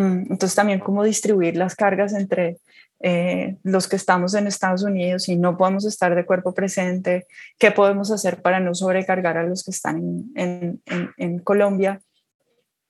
Mm, 0.00 0.32
entonces 0.32 0.54
también 0.54 0.78
cómo 0.78 1.04
distribuir 1.04 1.56
las 1.56 1.74
cargas 1.74 2.14
entre 2.14 2.58
eh, 3.00 3.56
los 3.62 3.88
que 3.88 3.96
estamos 3.96 4.34
en 4.34 4.46
Estados 4.46 4.82
Unidos 4.82 5.28
y 5.28 5.36
no 5.36 5.56
podemos 5.56 5.84
estar 5.84 6.14
de 6.14 6.26
cuerpo 6.26 6.52
presente, 6.52 7.26
qué 7.58 7.70
podemos 7.70 8.10
hacer 8.10 8.42
para 8.42 8.60
no 8.60 8.74
sobrecargar 8.74 9.38
a 9.38 9.42
los 9.44 9.64
que 9.64 9.70
están 9.70 10.30
en, 10.34 10.82
en 11.16 11.38
Colombia, 11.38 12.00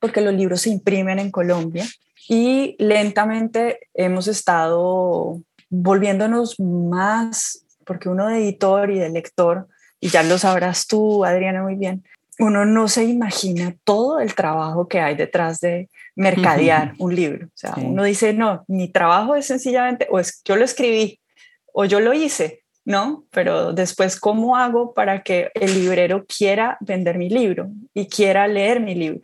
porque 0.01 0.21
los 0.21 0.35
libros 0.35 0.63
se 0.63 0.71
imprimen 0.71 1.19
en 1.19 1.31
Colombia 1.31 1.87
y 2.29 2.77
lentamente 2.79 3.89
hemos 3.95 4.29
estado 4.29 5.43
volviéndonos 5.69 6.59
más, 6.59 7.65
porque 7.85 8.09
uno 8.09 8.29
de 8.29 8.39
editor 8.39 8.91
y 8.91 8.99
de 8.99 9.11
lector, 9.11 9.69
y 10.01 10.09
ya 10.09 10.23
lo 10.23 10.39
sabrás 10.39 10.87
tú, 10.87 11.25
Adriana, 11.25 11.63
muy 11.63 11.77
bien, 11.77 12.05
uno 12.41 12.65
no 12.65 12.89
se 12.89 13.05
imagina 13.05 13.77
todo 13.85 14.19
el 14.19 14.35
trabajo 14.35 14.89
que 14.89 14.99
hay 14.99 15.15
detrás 15.15 15.61
de 15.61 15.91
mercadear 16.17 16.95
un 16.99 17.15
libro. 17.15 17.47
O 17.47 17.51
sea, 17.55 17.75
uno 17.77 18.03
dice, 18.03 18.33
no, 18.33 18.65
mi 18.67 18.89
trabajo 18.89 19.37
es 19.37 19.47
sencillamente, 19.47 20.07
o 20.11 20.19
es 20.19 20.41
yo 20.45 20.57
lo 20.57 20.65
escribí, 20.65 21.21
o 21.73 21.85
yo 21.85 22.01
lo 22.01 22.15
hice, 22.15 22.63
¿no? 22.85 23.25
Pero 23.31 23.73
después, 23.75 24.19
¿cómo 24.19 24.57
hago 24.57 24.95
para 24.95 25.23
que 25.23 25.51
el 25.55 25.75
librero 25.75 26.25
quiera 26.27 26.79
vender 26.81 27.19
mi 27.19 27.29
libro 27.29 27.69
y 27.93 28.07
quiera 28.07 28.49
leer 28.49 28.81
mi 28.81 28.95
libro? 28.95 29.21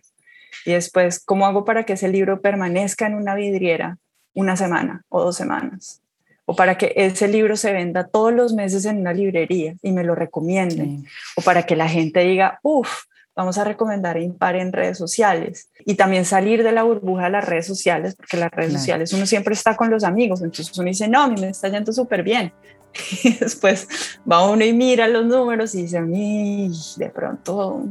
Y 0.67 0.73
después, 0.73 1.25
¿cómo 1.25 1.47
hago 1.47 1.65
para 1.65 1.85
que 1.85 1.95
ese 1.95 2.09
libro 2.09 2.43
permanezca 2.43 3.07
en 3.07 3.15
una 3.15 3.35
vidriera 3.35 3.99
una 4.35 4.57
semana 4.57 5.05
o 5.09 5.23
dos 5.23 5.37
semanas? 5.37 6.03
O 6.47 6.57
para 6.57 6.79
que 6.79 6.93
ese 6.97 7.29
libro 7.29 7.57
se 7.57 7.73
venda 7.73 8.07
todos 8.07 8.33
los 8.33 8.55
meses 8.55 8.85
en 8.87 8.99
una 8.99 9.13
librería 9.13 9.75
y 9.83 9.93
me 9.93 10.05
lo 10.05 10.15
recomienden, 10.15 11.05
o 11.37 11.43
para 11.43 11.65
que 11.65 11.77
la 11.77 11.89
gente 11.89 12.21
diga, 12.21 12.61
uff, 12.63 13.03
vamos 13.35 13.59
a 13.59 13.65
recomendar 13.65 14.17
Impar 14.17 14.57
en 14.57 14.73
redes 14.73 14.97
sociales 14.97 15.69
y 15.85 15.95
también 15.97 16.25
salir 16.25 16.63
de 16.63 16.73
la 16.73 16.85
burbuja 16.85 17.25
de 17.25 17.31
las 17.31 17.45
redes 17.45 17.67
sociales, 17.67 18.15
porque 18.15 18.39
las 18.39 18.51
redes 18.51 18.73
sociales 18.73 19.13
uno 19.13 19.27
siempre 19.27 19.53
está 19.53 19.77
con 19.77 19.91
los 19.91 20.05
amigos, 20.05 20.41
entonces 20.41 20.77
uno 20.79 20.89
dice, 20.89 21.07
no, 21.07 21.23
a 21.23 21.29
mí 21.29 21.39
me 21.41 21.51
está 21.51 21.69
yendo 21.69 21.93
súper 21.93 22.23
bien. 22.23 22.53
Y 23.23 23.35
después 23.35 23.89
va 24.31 24.49
uno 24.49 24.65
y 24.65 24.73
mira 24.73 25.07
los 25.07 25.27
números 25.27 25.75
y 25.75 25.83
dice, 25.83 26.01
mí, 26.01 26.71
de 26.97 27.11
pronto 27.11 27.85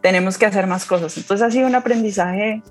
tenemos 0.00 0.38
que 0.38 0.46
hacer 0.46 0.66
más 0.66 0.86
cosas. 0.86 1.14
Entonces 1.18 1.46
ha 1.46 1.50
sido 1.50 1.66
un 1.66 1.74
aprendizaje 1.74 2.62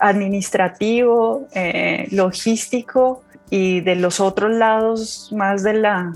administrativo, 0.00 1.46
eh, 1.54 2.08
logístico, 2.10 3.22
y 3.50 3.80
de 3.80 3.96
los 3.96 4.20
otros 4.20 4.52
lados 4.54 5.30
más 5.36 5.62
de 5.62 5.74
la 5.74 6.12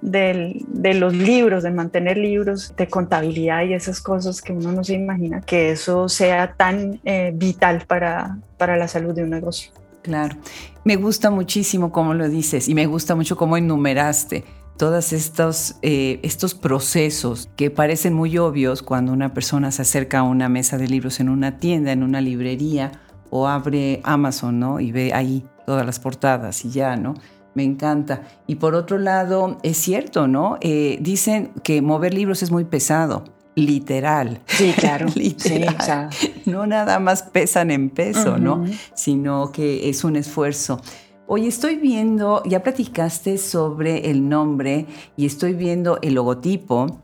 de 0.00 0.94
los 0.94 1.12
libros, 1.12 1.64
de 1.64 1.72
mantener 1.72 2.16
libros 2.16 2.72
de 2.76 2.86
contabilidad 2.86 3.64
y 3.64 3.74
esas 3.74 4.00
cosas 4.00 4.40
que 4.40 4.52
uno 4.52 4.70
no 4.70 4.84
se 4.84 4.94
imagina 4.94 5.40
que 5.40 5.72
eso 5.72 6.08
sea 6.08 6.54
tan 6.54 7.00
eh, 7.04 7.32
vital 7.34 7.84
para, 7.86 8.38
para 8.56 8.76
la 8.76 8.86
salud 8.86 9.12
de 9.12 9.24
un 9.24 9.30
negocio. 9.30 9.72
Claro, 10.02 10.36
me 10.84 10.96
gusta 10.96 11.30
muchísimo 11.30 11.90
cómo 11.90 12.14
lo 12.14 12.28
dices 12.28 12.68
y 12.68 12.74
me 12.74 12.86
gusta 12.86 13.16
mucho 13.16 13.36
cómo 13.36 13.56
enumeraste 13.56 14.44
todos 14.76 15.12
estos, 15.12 15.74
eh, 15.82 16.20
estos 16.22 16.54
procesos 16.54 17.50
que 17.56 17.70
parecen 17.70 18.14
muy 18.14 18.38
obvios 18.38 18.82
cuando 18.82 19.12
una 19.12 19.34
persona 19.34 19.72
se 19.72 19.82
acerca 19.82 20.20
a 20.20 20.22
una 20.22 20.48
mesa 20.48 20.78
de 20.78 20.86
libros 20.86 21.18
en 21.18 21.28
una 21.28 21.58
tienda, 21.58 21.90
en 21.90 22.04
una 22.04 22.20
librería 22.20 22.92
o 23.30 23.48
abre 23.48 24.00
Amazon, 24.04 24.60
¿no? 24.60 24.78
Y 24.78 24.92
ve 24.92 25.12
ahí 25.12 25.44
todas 25.68 25.84
las 25.84 26.00
portadas 26.00 26.64
y 26.64 26.70
ya, 26.70 26.96
¿no? 26.96 27.12
Me 27.52 27.62
encanta. 27.62 28.22
Y 28.46 28.54
por 28.54 28.74
otro 28.74 28.96
lado, 28.96 29.58
es 29.62 29.76
cierto, 29.76 30.26
¿no? 30.26 30.56
Eh, 30.62 30.96
dicen 31.02 31.50
que 31.62 31.82
mover 31.82 32.14
libros 32.14 32.42
es 32.42 32.50
muy 32.50 32.64
pesado. 32.64 33.24
Literal. 33.54 34.40
Sí, 34.46 34.72
claro. 34.74 35.08
literal. 35.14 36.08
No 36.46 36.66
nada 36.66 36.98
más 37.00 37.22
pesan 37.22 37.70
en 37.70 37.90
peso, 37.90 38.38
¿no? 38.38 38.64
Sino 38.94 39.52
que 39.52 39.90
es 39.90 40.04
un 40.04 40.16
esfuerzo. 40.16 40.80
Hoy 41.26 41.46
estoy 41.46 41.76
viendo, 41.76 42.42
ya 42.46 42.62
platicaste 42.62 43.36
sobre 43.36 44.10
el 44.10 44.26
nombre 44.26 44.86
y 45.18 45.26
estoy 45.26 45.52
viendo 45.52 45.98
el 46.00 46.14
logotipo 46.14 47.02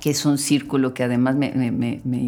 que 0.00 0.10
es 0.10 0.24
un 0.24 0.38
círculo 0.38 0.94
que 0.94 1.02
además 1.02 1.34
me, 1.34 1.52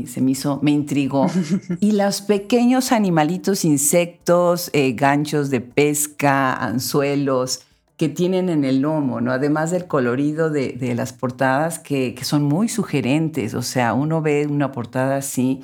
se 0.07 0.21
me 0.21 0.31
hizo, 0.31 0.59
me 0.62 0.73
intrigó. 0.73 1.27
y 1.81 1.93
los 1.93 2.21
pequeños 2.21 2.93
animalitos, 2.93 3.65
insectos, 3.65 4.71
eh, 4.73 4.93
ganchos 4.93 5.50
de 5.50 5.61
pesca, 5.61 6.53
anzuelos 6.55 7.62
que 7.97 8.09
tienen 8.09 8.49
en 8.49 8.65
el 8.65 8.81
lomo, 8.81 9.21
¿no? 9.21 9.31
Además 9.31 9.71
del 9.71 9.87
colorido 9.87 10.49
de, 10.49 10.95
las 10.97 11.12
portadas 11.12 11.79
que, 11.79 12.15
que, 12.15 12.25
son 12.25 12.43
muy 12.43 12.69
sugerentes. 12.69 13.53
O 13.55 13.62
sea, 13.62 13.93
uno 13.93 14.23
ve 14.23 14.47
una 14.49 14.73
portada 14.73 15.17
así 15.17 15.61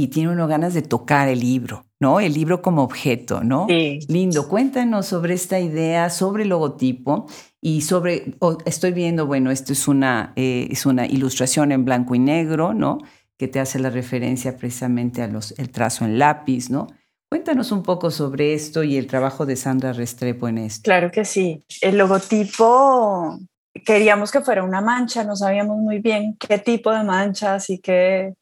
y 0.00 0.08
tiene 0.08 0.32
uno 0.32 0.48
ganas 0.48 0.72
de 0.72 0.80
tocar 0.80 1.28
el 1.28 1.40
libro, 1.40 1.84
¿no? 2.00 2.20
El 2.20 2.32
libro 2.32 2.62
como 2.62 2.82
objeto, 2.82 3.44
¿no? 3.44 3.66
Sí. 3.68 3.98
Lindo. 4.08 4.48
Cuéntanos 4.48 5.04
sobre 5.04 5.34
esta 5.34 5.60
idea, 5.60 6.08
sobre 6.08 6.44
el 6.44 6.48
logotipo 6.48 7.26
y 7.60 7.82
sobre, 7.82 8.34
estoy 8.64 8.92
viendo, 8.92 9.26
bueno, 9.26 9.50
esto 9.50 9.74
es 9.74 9.88
una, 9.88 10.32
eh, 10.36 10.68
es 10.70 10.86
una 10.86 11.04
ilustración 11.04 11.70
en 11.70 11.84
blanco 11.84 12.14
y 12.14 12.18
negro, 12.18 12.72
¿no? 12.72 12.96
Que 13.36 13.46
te 13.46 13.60
hace 13.60 13.78
la 13.78 13.90
referencia 13.90 14.56
precisamente 14.56 15.20
a 15.20 15.28
los, 15.28 15.52
el 15.58 15.68
trazo 15.70 16.06
en 16.06 16.18
lápiz, 16.18 16.70
¿no? 16.70 16.86
Cuéntanos 17.28 17.70
un 17.70 17.82
poco 17.82 18.10
sobre 18.10 18.54
esto 18.54 18.82
y 18.82 18.96
el 18.96 19.06
trabajo 19.06 19.44
de 19.44 19.56
Sandra 19.56 19.92
Restrepo 19.92 20.48
en 20.48 20.56
esto. 20.56 20.80
Claro 20.84 21.10
que 21.10 21.26
sí. 21.26 21.62
El 21.82 21.98
logotipo 21.98 23.38
queríamos 23.84 24.32
que 24.32 24.40
fuera 24.40 24.64
una 24.64 24.80
mancha, 24.80 25.24
no 25.24 25.36
sabíamos 25.36 25.76
muy 25.76 25.98
bien 25.98 26.38
qué 26.38 26.58
tipo 26.58 26.90
de 26.90 27.04
mancha, 27.04 27.54
así 27.54 27.78
que 27.78 28.32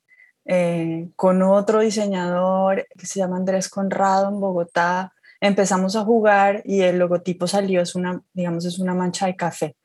eh, 0.50 1.11
con 1.14 1.43
otro 1.43 1.81
diseñador 1.81 2.88
que 2.97 3.07
se 3.07 3.19
llama 3.19 3.37
Andrés 3.37 3.69
Conrado 3.69 4.31
en 4.31 4.40
Bogotá, 4.40 5.12
empezamos 5.40 5.95
a 5.95 6.05
jugar 6.05 6.62
y 6.64 6.81
el 6.81 6.99
logotipo 6.99 7.47
salió, 7.47 7.83
es 7.83 7.95
una, 7.95 8.23
digamos, 8.33 8.64
es 8.64 8.78
una 8.78 8.95
mancha 8.95 9.26
de 9.26 9.37
café, 9.37 9.76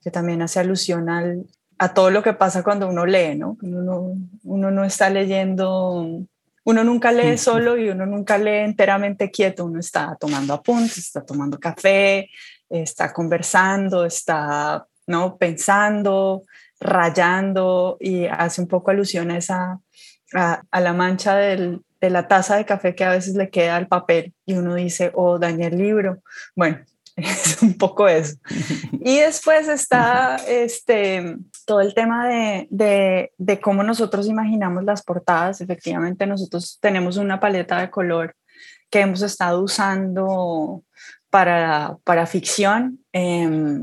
que 0.00 0.12
también 0.12 0.40
hace 0.40 0.60
alusión 0.60 1.08
al, 1.08 1.44
a 1.76 1.92
todo 1.92 2.10
lo 2.10 2.22
que 2.22 2.34
pasa 2.34 2.62
cuando 2.62 2.88
uno 2.88 3.04
lee, 3.04 3.34
¿no? 3.34 3.58
Uno, 3.62 4.14
uno 4.44 4.70
no 4.70 4.84
está 4.84 5.10
leyendo, 5.10 6.06
uno 6.64 6.84
nunca 6.84 7.10
lee 7.10 7.36
solo 7.36 7.76
y 7.76 7.88
uno 7.88 8.06
nunca 8.06 8.38
lee 8.38 8.58
enteramente 8.58 9.28
quieto, 9.28 9.64
uno 9.64 9.80
está 9.80 10.16
tomando 10.20 10.54
apuntes, 10.54 10.98
está 10.98 11.26
tomando 11.26 11.58
café, 11.58 12.30
está 12.70 13.12
conversando, 13.12 14.04
está, 14.04 14.86
¿no? 15.08 15.36
Pensando, 15.36 16.44
rayando 16.78 17.96
y 17.98 18.26
hace 18.26 18.60
un 18.60 18.68
poco 18.68 18.92
alusión 18.92 19.32
a 19.32 19.38
esa, 19.38 19.80
a 20.34 20.80
la 20.80 20.92
mancha 20.92 21.36
del, 21.36 21.82
de 22.02 22.10
la 22.10 22.26
taza 22.26 22.56
de 22.56 22.66
café 22.66 22.94
que 22.94 23.04
a 23.04 23.10
veces 23.10 23.36
le 23.36 23.48
queda 23.48 23.76
al 23.76 23.86
papel 23.86 24.34
y 24.44 24.54
uno 24.54 24.74
dice, 24.74 25.12
oh, 25.14 25.38
dañé 25.38 25.68
el 25.68 25.78
libro. 25.78 26.20
Bueno, 26.56 26.80
es 27.16 27.62
un 27.62 27.78
poco 27.78 28.08
eso. 28.08 28.36
Y 29.04 29.18
después 29.18 29.68
está 29.68 30.36
este, 30.46 31.36
todo 31.64 31.80
el 31.80 31.94
tema 31.94 32.28
de, 32.28 32.68
de, 32.70 33.32
de, 33.38 33.60
cómo 33.60 33.82
nosotros 33.82 34.26
imaginamos 34.26 34.84
las 34.84 35.02
portadas. 35.02 35.60
Efectivamente, 35.60 36.26
nosotros 36.26 36.78
tenemos 36.80 37.16
una 37.16 37.40
paleta 37.40 37.80
de 37.80 37.90
color 37.90 38.36
que 38.90 39.00
hemos 39.00 39.22
estado 39.22 39.60
usando 39.62 40.82
para, 41.30 41.96
para 42.04 42.26
ficción. 42.26 43.00
Eh, 43.12 43.80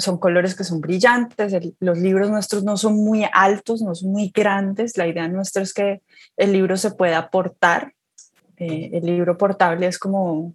son 0.00 0.18
colores 0.18 0.54
que 0.54 0.64
son 0.64 0.80
brillantes, 0.80 1.54
los 1.80 1.98
libros 1.98 2.30
nuestros 2.30 2.64
no 2.64 2.76
son 2.76 2.96
muy 2.96 3.26
altos, 3.32 3.82
no 3.82 3.94
son 3.94 4.12
muy 4.12 4.30
grandes, 4.34 4.96
la 4.96 5.06
idea 5.06 5.28
nuestra 5.28 5.62
es 5.62 5.72
que 5.72 6.02
el 6.36 6.52
libro 6.52 6.76
se 6.76 6.90
pueda 6.90 7.30
portar, 7.30 7.94
eh, 8.56 8.90
el 8.92 9.06
libro 9.06 9.36
portable 9.38 9.86
es 9.86 9.98
como 9.98 10.54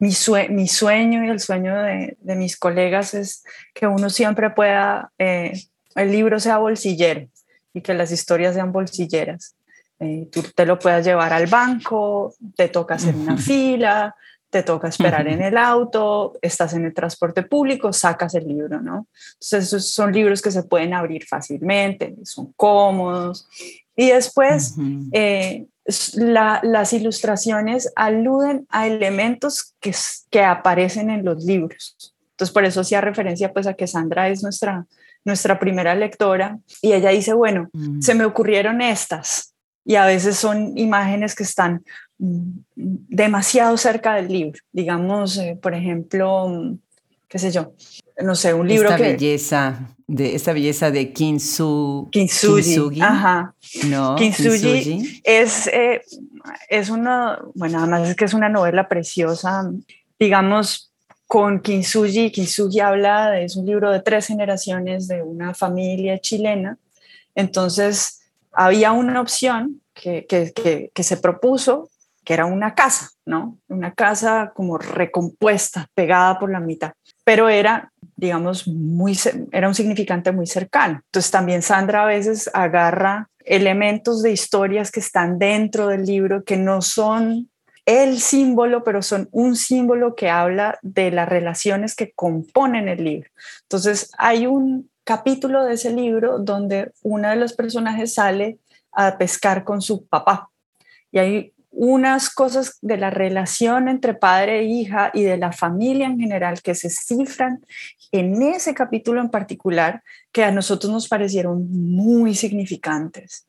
mi, 0.00 0.10
mi, 0.50 0.68
sueño 0.68 1.24
y 1.24 1.28
el 1.28 1.40
sueño 1.40 1.74
de, 1.82 2.16
de, 2.20 2.36
mis 2.36 2.56
colegas 2.56 3.14
es 3.14 3.44
que 3.74 3.86
uno 3.86 4.10
siempre 4.10 4.50
pueda, 4.50 5.12
eh, 5.18 5.52
el 5.94 6.12
libro 6.12 6.38
sea 6.40 6.58
bolsillero 6.58 7.28
y 7.72 7.80
que 7.80 7.94
las 7.94 8.10
historias 8.10 8.54
sean 8.54 8.72
bolsilleras. 8.72 9.56
Eh, 9.98 10.28
tú 10.30 10.42
te 10.54 10.66
lo 10.66 10.78
puedas 10.78 11.04
llevar 11.06 11.32
al 11.32 11.46
banco, 11.46 12.34
te 12.54 12.68
toca 12.68 12.96
hacer 12.96 13.14
una 13.14 13.36
fila, 13.38 14.14
te 14.56 14.62
toca 14.62 14.88
esperar 14.88 15.28
en 15.28 15.42
el 15.42 15.58
auto, 15.58 16.32
estás 16.40 16.72
en 16.72 16.86
el 16.86 16.94
transporte 16.94 17.42
público, 17.42 17.92
sacas 17.92 18.34
el 18.34 18.48
libro, 18.48 18.80
¿no? 18.80 19.06
Entonces, 19.34 19.64
esos 19.66 19.90
son 19.90 20.14
libros 20.14 20.40
que 20.40 20.50
se 20.50 20.62
pueden 20.62 20.94
abrir 20.94 21.26
fácilmente, 21.26 22.16
son 22.24 22.54
cómodos. 22.56 23.46
Y 23.94 24.12
después, 24.12 24.74
eh, 25.12 25.66
las 26.14 26.92
ilustraciones 26.94 27.92
aluden 27.96 28.66
a 28.70 28.86
elementos 28.86 29.74
que, 29.78 29.94
que 30.30 30.42
aparecen 30.42 31.10
en 31.10 31.22
los 31.22 31.44
libros. 31.44 32.14
Entonces, 32.30 32.54
por 32.54 32.64
eso 32.64 32.80
hacía 32.80 33.02
referencia 33.02 33.52
pues 33.52 33.66
a 33.66 33.74
que 33.74 33.86
Sandra 33.86 34.30
es 34.30 34.42
nuestra, 34.42 34.86
nuestra 35.22 35.58
primera 35.58 35.94
lectora 35.94 36.58
y 36.80 36.94
ella 36.94 37.10
dice, 37.10 37.34
bueno, 37.34 37.68
mm. 37.74 38.00
se 38.00 38.14
me 38.14 38.24
ocurrieron 38.24 38.80
estas 38.80 39.54
y 39.84 39.96
a 39.96 40.06
veces 40.06 40.38
son 40.38 40.78
imágenes 40.78 41.34
que 41.34 41.42
están 41.42 41.84
demasiado 42.18 43.76
cerca 43.76 44.14
del 44.14 44.28
libro. 44.28 44.60
Digamos, 44.72 45.36
eh, 45.38 45.58
por 45.60 45.74
ejemplo, 45.74 46.76
qué 47.28 47.38
sé 47.38 47.50
yo, 47.50 47.72
no 48.22 48.34
sé, 48.34 48.54
un 48.54 48.68
libro 48.68 48.88
esta 48.88 48.96
que... 48.96 49.12
Belleza, 49.12 49.94
de, 50.06 50.34
esta 50.34 50.52
belleza 50.52 50.90
de 50.90 51.12
Kinsu, 51.12 52.08
Kintsugi. 52.10 53.00
Ajá. 53.00 53.54
No, 53.88 54.16
Kintsugi, 54.16 55.20
es, 55.24 55.66
eh, 55.66 56.02
es 56.68 56.90
una, 56.90 57.40
bueno, 57.54 57.78
además 57.78 58.08
es 58.08 58.16
que 58.16 58.24
es 58.24 58.34
una 58.34 58.48
novela 58.48 58.88
preciosa, 58.88 59.70
digamos, 60.18 60.92
con 61.26 61.60
Kintsugi, 61.60 62.30
Kintsugi 62.30 62.80
habla, 62.80 63.40
es 63.40 63.56
un 63.56 63.66
libro 63.66 63.90
de 63.90 64.00
tres 64.00 64.28
generaciones 64.28 65.08
de 65.08 65.22
una 65.22 65.54
familia 65.54 66.18
chilena, 66.20 66.78
entonces 67.34 68.20
había 68.52 68.92
una 68.92 69.20
opción 69.20 69.82
que, 69.92 70.24
que, 70.26 70.90
que 70.94 71.02
se 71.02 71.16
propuso 71.16 71.90
que 72.26 72.34
era 72.34 72.44
una 72.44 72.74
casa, 72.74 73.10
¿no? 73.24 73.56
Una 73.68 73.94
casa 73.94 74.50
como 74.52 74.78
recompuesta, 74.78 75.86
pegada 75.94 76.40
por 76.40 76.50
la 76.50 76.58
mitad, 76.58 76.92
pero 77.22 77.48
era, 77.48 77.92
digamos, 78.16 78.66
muy, 78.66 79.16
era 79.52 79.68
un 79.68 79.76
significante 79.76 80.32
muy 80.32 80.48
cercano. 80.48 81.02
Entonces 81.04 81.30
también 81.30 81.62
Sandra 81.62 82.02
a 82.02 82.06
veces 82.06 82.50
agarra 82.52 83.28
elementos 83.44 84.24
de 84.24 84.32
historias 84.32 84.90
que 84.90 84.98
están 84.98 85.38
dentro 85.38 85.86
del 85.86 86.04
libro, 86.04 86.42
que 86.42 86.56
no 86.56 86.82
son 86.82 87.48
el 87.84 88.18
símbolo, 88.18 88.82
pero 88.82 89.02
son 89.02 89.28
un 89.30 89.54
símbolo 89.54 90.16
que 90.16 90.28
habla 90.28 90.80
de 90.82 91.12
las 91.12 91.28
relaciones 91.28 91.94
que 91.94 92.10
componen 92.10 92.88
el 92.88 93.04
libro. 93.04 93.30
Entonces 93.62 94.10
hay 94.18 94.48
un 94.48 94.90
capítulo 95.04 95.64
de 95.64 95.74
ese 95.74 95.92
libro 95.92 96.40
donde 96.40 96.90
una 97.02 97.30
de 97.30 97.36
los 97.36 97.52
personajes 97.52 98.14
sale 98.14 98.58
a 98.90 99.16
pescar 99.16 99.62
con 99.62 99.80
su 99.80 100.08
papá 100.08 100.50
y 101.12 101.18
hay 101.18 101.52
unas 101.78 102.30
cosas 102.30 102.78
de 102.80 102.96
la 102.96 103.10
relación 103.10 103.88
entre 103.88 104.14
padre 104.14 104.60
e 104.60 104.64
hija 104.64 105.10
y 105.12 105.24
de 105.24 105.36
la 105.36 105.52
familia 105.52 106.06
en 106.06 106.18
general 106.18 106.62
que 106.62 106.74
se 106.74 106.88
cifran 106.88 107.60
en 108.12 108.40
ese 108.40 108.72
capítulo 108.72 109.20
en 109.20 109.28
particular 109.28 110.02
que 110.32 110.42
a 110.42 110.50
nosotros 110.50 110.90
nos 110.90 111.06
parecieron 111.06 111.70
muy 111.70 112.34
significantes 112.34 113.46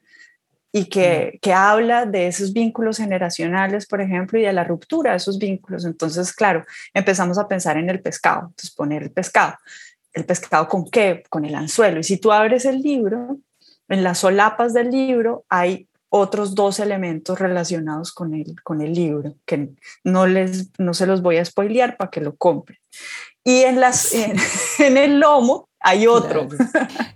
y 0.74 0.86
que, 0.86 1.39
que, 1.41 1.53
habla 1.53 2.05
de 2.05 2.27
esos 2.27 2.51
vínculos 2.51 2.98
generacionales, 2.98 3.88
por 3.88 4.01
ejemplo, 4.01 4.38
y 4.38 4.43
de 4.43 4.51
la 4.51 4.65
ruptura 4.65 5.12
de 5.12 5.17
esos 5.17 5.39
vínculos. 5.39 5.86
Entonces, 5.86 6.34
claro, 6.34 6.65
empezamos 6.93 7.38
a 7.38 7.48
pensar 7.48 7.77
en 7.77 7.89
el 7.89 8.01
pescado, 8.01 8.41
entonces 8.50 8.72
poner 8.72 9.03
el 9.03 9.12
pescado. 9.12 9.55
¿El 10.12 10.25
pescado 10.25 10.67
con 10.67 10.89
qué? 10.89 11.24
Con 11.29 11.46
el 11.46 11.55
anzuelo. 11.55 12.01
Y 12.01 12.03
si 12.03 12.17
tú 12.17 12.34
abres 12.34 12.65
el 12.65 12.81
libro, 12.81 13.39
en 13.88 14.03
las 14.03 14.19
solapas 14.19 14.74
del 14.74 14.91
libro 14.91 15.46
hay 15.48 15.88
otros 16.10 16.56
dos 16.56 16.80
elementos 16.80 17.40
relacionados 17.40 18.12
con 18.12 18.34
el, 18.34 18.62
con 18.64 18.82
el 18.82 18.94
libro, 18.94 19.36
que 19.46 19.70
no, 20.04 20.28
les, 20.28 20.70
no 20.78 20.94
se 20.94 21.08
los 21.08 21.22
voy 21.22 21.38
a 21.38 21.46
spoilear 21.46 21.98
para 21.98 22.10
que 22.10 22.22
lo 22.22 22.36
compren. 22.36 22.80
Y 23.44 23.62
en, 23.62 23.80
las, 23.80 24.14
en, 24.80 24.98
el 24.98 25.20
lomo 25.20 25.70
hay 25.80 26.08
otro. 26.08 26.48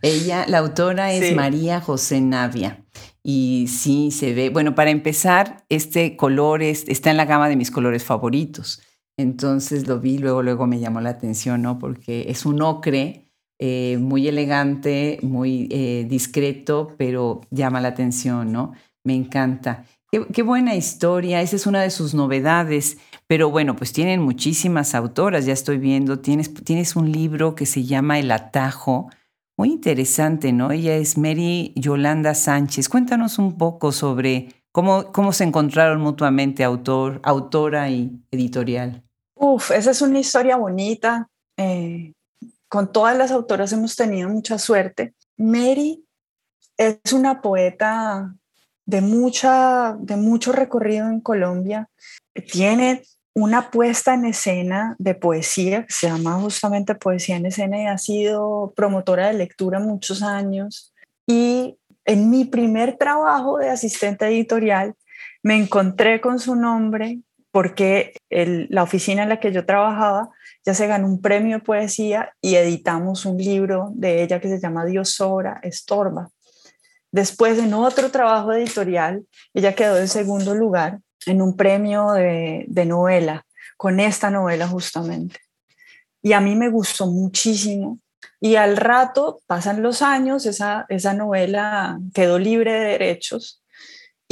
Ella, 0.01 0.45
la 0.47 0.59
autora 0.59 1.13
es 1.13 1.35
María 1.35 1.81
José 1.81 2.21
Navia. 2.21 2.83
Y 3.23 3.67
sí, 3.67 4.11
se 4.11 4.33
ve, 4.33 4.49
bueno, 4.49 4.73
para 4.73 4.89
empezar, 4.89 5.63
este 5.69 6.17
color 6.17 6.63
está 6.63 7.11
en 7.11 7.17
la 7.17 7.25
gama 7.25 7.49
de 7.49 7.55
mis 7.55 7.69
colores 7.69 8.03
favoritos. 8.03 8.81
Entonces 9.17 9.87
lo 9.87 9.99
vi, 9.99 10.17
luego, 10.17 10.41
luego 10.41 10.65
me 10.65 10.79
llamó 10.79 11.01
la 11.01 11.11
atención, 11.11 11.61
¿no? 11.61 11.77
Porque 11.77 12.25
es 12.29 12.45
un 12.45 12.61
ocre 12.61 13.20
eh, 13.63 13.99
muy 13.99 14.27
elegante, 14.27 15.19
muy 15.21 15.67
eh, 15.69 16.07
discreto, 16.09 16.95
pero 16.97 17.41
llama 17.51 17.79
la 17.79 17.89
atención, 17.89 18.51
¿no? 18.51 18.73
Me 19.03 19.13
encanta. 19.13 19.85
Qué, 20.11 20.41
buena 20.41 20.75
historia, 20.75 21.41
esa 21.41 21.57
es 21.57 21.67
una 21.67 21.83
de 21.83 21.91
sus 21.91 22.15
novedades, 22.15 22.97
pero 23.27 23.51
bueno, 23.51 23.75
pues 23.75 23.93
tienen 23.93 24.19
muchísimas 24.19 24.95
autoras, 24.95 25.45
ya 25.45 25.53
estoy 25.53 25.77
viendo, 25.77 26.17
tienes, 26.17 26.51
tienes 26.53 26.95
un 26.95 27.11
libro 27.11 27.53
que 27.53 27.67
se 27.67 27.83
llama 27.83 28.17
El 28.17 28.31
Atajo, 28.31 29.11
muy 29.57 29.69
interesante, 29.69 30.51
¿no? 30.53 30.71
Ella 30.71 30.95
es 30.95 31.19
Mary 31.19 31.71
Yolanda 31.75 32.33
Sánchez. 32.33 32.89
Cuéntanos 32.89 33.37
un 33.37 33.59
poco 33.59 33.91
sobre 33.91 34.55
cómo, 34.71 35.11
cómo 35.11 35.33
se 35.33 35.43
encontraron 35.43 36.01
mutuamente 36.01 36.63
autor, 36.63 37.21
autora 37.23 37.91
y 37.91 38.23
editorial. 38.31 39.03
Uf, 39.35 39.69
esa 39.69 39.91
es 39.91 40.01
una 40.01 40.17
historia 40.17 40.57
bonita. 40.57 41.29
Eh, 41.57 42.13
con 42.71 42.89
todas 42.89 43.17
las 43.17 43.31
autoras 43.31 43.73
hemos 43.73 43.97
tenido 43.97 44.29
mucha 44.29 44.57
suerte. 44.57 45.13
Mary 45.35 46.05
es 46.77 47.11
una 47.11 47.41
poeta 47.41 48.33
de, 48.85 49.01
mucha, 49.01 49.97
de 49.99 50.15
mucho 50.15 50.53
recorrido 50.53 51.09
en 51.09 51.19
Colombia. 51.19 51.89
Tiene 52.49 53.03
una 53.35 53.71
puesta 53.71 54.13
en 54.13 54.23
escena 54.23 54.95
de 54.99 55.15
poesía, 55.15 55.85
se 55.89 56.07
llama 56.07 56.39
justamente 56.39 56.95
Poesía 56.95 57.35
en 57.35 57.47
Escena 57.47 57.81
y 57.81 57.87
ha 57.87 57.97
sido 57.97 58.71
promotora 58.73 59.27
de 59.27 59.33
lectura 59.33 59.81
muchos 59.81 60.23
años. 60.23 60.93
Y 61.27 61.77
en 62.05 62.29
mi 62.29 62.45
primer 62.45 62.95
trabajo 62.95 63.57
de 63.57 63.69
asistente 63.69 64.25
editorial 64.27 64.95
me 65.43 65.57
encontré 65.57 66.21
con 66.21 66.39
su 66.39 66.55
nombre 66.55 67.19
porque 67.51 68.13
la 68.29 68.83
oficina 68.83 69.23
en 69.23 69.29
la 69.29 69.41
que 69.41 69.51
yo 69.51 69.65
trabajaba 69.65 70.29
ya 70.65 70.73
se 70.73 70.87
ganó 70.87 71.07
un 71.07 71.21
premio 71.21 71.57
de 71.57 71.63
poesía 71.63 72.33
y 72.41 72.55
editamos 72.55 73.25
un 73.25 73.37
libro 73.37 73.91
de 73.93 74.23
ella 74.23 74.39
que 74.39 74.47
se 74.47 74.59
llama 74.59 74.85
Dios 74.85 75.13
sobra, 75.13 75.59
estorba. 75.63 76.29
Después, 77.11 77.57
en 77.57 77.73
otro 77.73 78.09
trabajo 78.11 78.53
editorial, 78.53 79.25
ella 79.53 79.75
quedó 79.75 79.97
en 79.97 80.07
segundo 80.07 80.55
lugar 80.55 80.99
en 81.25 81.41
un 81.41 81.55
premio 81.55 82.11
de, 82.13 82.85
novela, 82.85 83.45
con 83.77 83.99
esta 83.99 84.29
novela 84.29 84.67
justamente. 84.67 85.39
Y 86.21 86.33
a 86.33 86.41
mí 86.41 86.55
me 86.55 86.69
gustó 86.69 87.07
muchísimo. 87.07 87.99
Y 88.39 88.55
al 88.55 88.77
rato, 88.77 89.41
pasan 89.45 89.81
los 89.81 90.01
años, 90.01 90.45
esa, 90.45 90.85
esa 90.89 91.13
novela 91.13 91.99
quedó 92.13 92.39
libre 92.39 92.71
de 92.71 92.85
derechos 92.85 93.61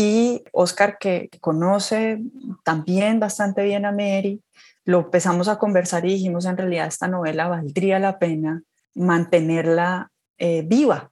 y 0.02 0.46
Oscar, 0.54 0.98
que 0.98 1.30
conoce 1.42 2.22
también 2.64 3.20
bastante 3.20 3.64
bien 3.64 3.86
a 3.86 3.92
Mary, 3.92 4.42
lo 4.90 5.02
empezamos 5.02 5.48
a 5.48 5.60
conversar 5.60 6.04
y 6.06 6.14
dijimos, 6.14 6.46
en 6.46 6.58
realidad 6.58 6.88
esta 6.88 7.08
novela 7.08 7.48
valdría 7.48 8.00
la 8.00 8.18
pena 8.18 8.64
mantenerla 8.96 10.10
eh, 10.40 10.64
viva. 10.66 11.12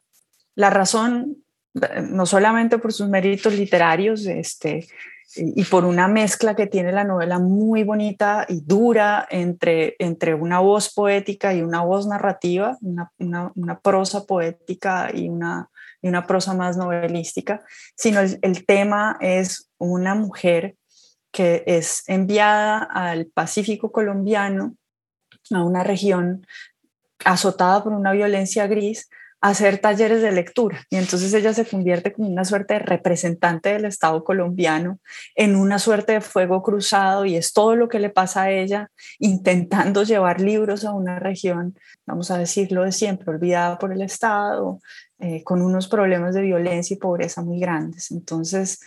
La 0.56 0.72
razón, 0.72 1.44
no 2.10 2.26
solamente 2.26 2.80
por 2.80 2.92
sus 2.92 3.08
méritos 3.08 3.54
literarios, 3.54 4.26
este, 4.26 4.88
y 5.36 5.64
por 5.66 5.86
una 5.86 6.08
mezcla 6.08 6.56
que 6.56 6.66
tiene 6.66 6.92
la 6.92 7.04
novela 7.04 7.38
muy 7.38 7.84
bonita 7.84 8.48
y 8.50 8.62
dura 8.62 9.28
entre, 9.30 9.96
entre 10.00 10.34
una 10.34 10.60
voz 10.60 10.92
poética 10.92 11.54
y 11.54 11.62
una 11.62 11.82
voz 11.84 12.08
narrativa, 12.08 12.80
una, 12.82 13.12
una, 13.56 13.80
prosa 13.80 14.26
poética 14.26 15.12
y 15.14 15.30
una, 15.30 15.70
y 16.02 16.08
una 16.08 16.26
prosa 16.26 16.56
más 16.56 16.78
novelística, 16.78 17.64
sino 17.96 18.22
el, 18.22 18.40
el 18.42 18.66
tema 18.66 19.18
es 19.22 19.70
una 19.78 20.16
mujer 20.16 20.78
que 21.38 21.64
es 21.68 22.02
enviada 22.08 22.80
al 22.80 23.28
Pacífico 23.28 23.92
colombiano, 23.92 24.76
a 25.52 25.64
una 25.64 25.84
región 25.84 26.48
azotada 27.24 27.84
por 27.84 27.94
una 27.94 28.12
violencia 28.12 28.66
gris, 28.66 29.08
a 29.40 29.50
hacer 29.50 29.78
talleres 29.78 30.24
de 30.24 30.32
lectura. 30.32 30.80
Y 30.90 30.96
entonces 30.96 31.32
ella 31.36 31.54
se 31.54 31.68
convierte 31.68 32.12
como 32.12 32.28
una 32.28 32.44
suerte 32.44 32.74
de 32.74 32.80
representante 32.80 33.70
del 33.70 33.86
Estado 33.86 34.24
colombiano, 34.24 34.98
en 35.36 35.56
una 35.56 35.78
suerte 35.78 36.14
de 36.14 36.22
fuego 36.22 36.64
cruzado, 36.64 37.24
y 37.24 37.36
es 37.36 37.54
todo 37.54 37.76
lo 37.76 37.88
que 37.88 38.00
le 38.00 38.10
pasa 38.10 38.42
a 38.42 38.50
ella, 38.50 38.90
intentando 39.20 40.02
llevar 40.02 40.42
libros 40.42 40.86
a 40.86 40.94
una 40.94 41.20
región, 41.20 41.78
vamos 42.08 42.32
a 42.32 42.40
decirlo 42.40 42.84
de 42.84 42.92
siempre, 42.92 43.30
olvidada 43.30 43.78
por 43.78 43.94
el 43.94 44.02
Estado, 44.02 44.80
eh, 45.20 45.44
con 45.44 45.62
unos 45.62 45.88
problemas 45.88 46.34
de 46.34 46.42
violencia 46.42 46.96
y 46.96 46.98
pobreza 46.98 47.44
muy 47.44 47.60
grandes. 47.60 48.10
Entonces, 48.10 48.80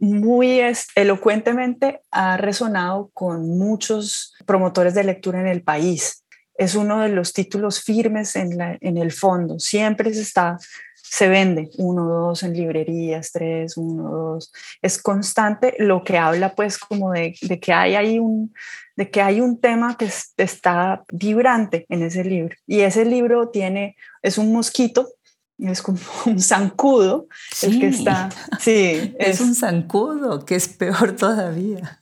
muy 0.00 0.60
elocuentemente 0.94 2.00
ha 2.10 2.36
resonado 2.36 3.10
con 3.14 3.58
muchos 3.58 4.34
promotores 4.46 4.94
de 4.94 5.04
lectura 5.04 5.40
en 5.40 5.46
el 5.46 5.62
país. 5.62 6.24
Es 6.54 6.74
uno 6.74 7.00
de 7.00 7.08
los 7.08 7.32
títulos 7.32 7.82
firmes 7.82 8.36
en, 8.36 8.60
el 8.80 9.12
fondo. 9.12 9.58
Siempre 9.58 10.12
se 10.12 10.22
está, 10.22 10.58
se 10.94 11.28
vende 11.28 11.70
uno, 11.78 12.06
dos 12.06 12.42
en 12.42 12.52
librerías, 12.52 13.32
tres, 13.32 13.76
uno, 13.76 14.10
dos. 14.10 14.52
Es 14.82 15.00
constante 15.00 15.74
lo 15.78 16.04
que 16.04 16.18
habla 16.18 16.54
pues 16.54 16.78
como 16.78 17.12
de 17.12 17.34
que 17.60 17.72
hay 17.72 17.94
ahí 17.94 18.18
un, 18.18 18.52
de 18.96 19.10
que 19.10 19.22
hay 19.22 19.40
un 19.40 19.60
tema 19.60 19.96
que 19.96 20.08
está 20.36 21.04
vibrante 21.12 21.86
en 21.88 22.02
ese 22.02 22.24
libro. 22.24 22.56
Y 22.66 22.80
ese 22.80 23.04
libro 23.04 23.48
tiene, 23.48 23.96
es 24.22 24.38
un 24.38 24.52
mosquito 24.52 25.08
es 25.58 25.82
como 25.82 25.98
un 26.26 26.40
zancudo 26.40 27.28
el 27.62 27.80
que 27.80 27.88
está. 27.88 28.28
Sí, 28.58 29.14
es, 29.18 29.40
un 29.40 29.54
zancudo, 29.54 30.44
que 30.44 30.54
es 30.54 30.68
peor 30.68 31.12
todavía. 31.16 32.00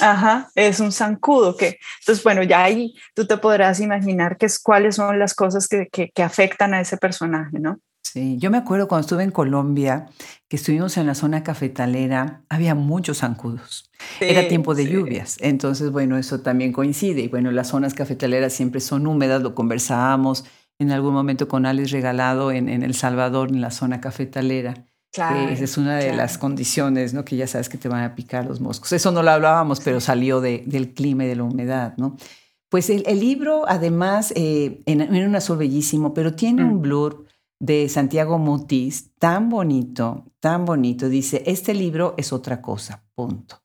Ajá, 0.00 0.50
es 0.54 0.80
un 0.80 0.92
zancudo 0.92 1.56
que, 1.56 1.78
entonces, 2.00 2.22
bueno, 2.22 2.42
ya 2.42 2.64
ahí 2.64 2.94
tú 3.14 3.26
te 3.26 3.36
podrás 3.36 3.80
imaginar 3.80 4.36
que 4.36 4.46
es, 4.46 4.58
cuáles 4.58 4.96
son 4.96 5.18
las 5.18 5.34
cosas 5.34 5.68
que, 5.68 5.88
que, 5.88 6.22
afectan 6.22 6.74
a 6.74 6.80
ese 6.80 6.96
personaje, 6.96 7.58
¿no? 7.58 7.78
Sí, 8.02 8.38
yo 8.38 8.50
me 8.50 8.58
acuerdo 8.58 8.86
cuando 8.86 9.02
estuve 9.02 9.24
en 9.24 9.30
Colombia, 9.30 10.06
que 10.48 10.56
estuvimos 10.56 10.96
en 10.96 11.06
la 11.06 11.14
zona 11.14 11.42
cafetalera, 11.42 12.42
había 12.48 12.74
muchos 12.74 13.18
zancudos. 13.18 13.90
Era 14.20 14.46
tiempo 14.46 14.74
de 14.74 14.86
lluvias, 14.86 15.36
entonces, 15.40 15.90
bueno, 15.90 16.16
eso 16.16 16.40
también 16.40 16.72
coincide. 16.72 17.22
Y 17.22 17.28
bueno, 17.28 17.50
las 17.50 17.68
zonas 17.68 17.92
cafetaleras 17.92 18.52
siempre 18.52 18.80
son 18.80 19.06
húmedas, 19.06 19.42
lo 19.42 19.54
conversábamos 19.54 20.44
en 20.78 20.90
algún 20.90 21.14
momento 21.14 21.48
con 21.48 21.66
Alex 21.66 21.90
Regalado 21.90 22.50
en, 22.50 22.68
en 22.68 22.82
El 22.82 22.94
Salvador, 22.94 23.50
en 23.50 23.60
la 23.60 23.70
zona 23.70 24.00
cafetalera. 24.00 24.86
Claro, 25.12 25.48
esa 25.48 25.62
es 25.62 25.78
una 25.78 25.96
de 25.96 26.12
las 26.12 26.38
condiciones, 26.38 27.14
¿no? 27.14 27.24
Que 27.24 27.36
ya 27.36 27.46
sabes 27.46 27.68
que 27.68 27.78
te 27.78 27.88
van 27.88 28.02
a 28.02 28.16
picar 28.16 28.46
los 28.46 28.60
moscos. 28.60 28.92
Eso 28.92 29.12
no 29.12 29.22
lo 29.22 29.30
hablábamos, 29.30 29.78
pero 29.80 30.00
salió 30.00 30.40
de, 30.40 30.64
del 30.66 30.92
clima 30.92 31.24
y 31.24 31.28
de 31.28 31.36
la 31.36 31.44
humedad, 31.44 31.94
¿no? 31.96 32.16
Pues 32.68 32.90
el, 32.90 33.04
el 33.06 33.20
libro, 33.20 33.64
además, 33.68 34.32
eh, 34.34 34.82
en, 34.86 35.00
en, 35.00 35.28
un 35.28 35.36
azul 35.36 35.58
bellísimo, 35.58 36.12
pero 36.14 36.34
tiene 36.34 36.64
un 36.64 36.78
mm. 36.78 36.82
blur 36.82 37.26
de 37.60 37.88
Santiago 37.88 38.38
Mutis 38.38 39.14
tan 39.20 39.48
bonito, 39.48 40.24
tan 40.40 40.64
bonito. 40.64 41.08
Dice, 41.08 41.44
este 41.46 41.74
libro 41.74 42.14
es 42.16 42.32
otra 42.32 42.60
cosa, 42.60 43.04
punto. 43.14 43.63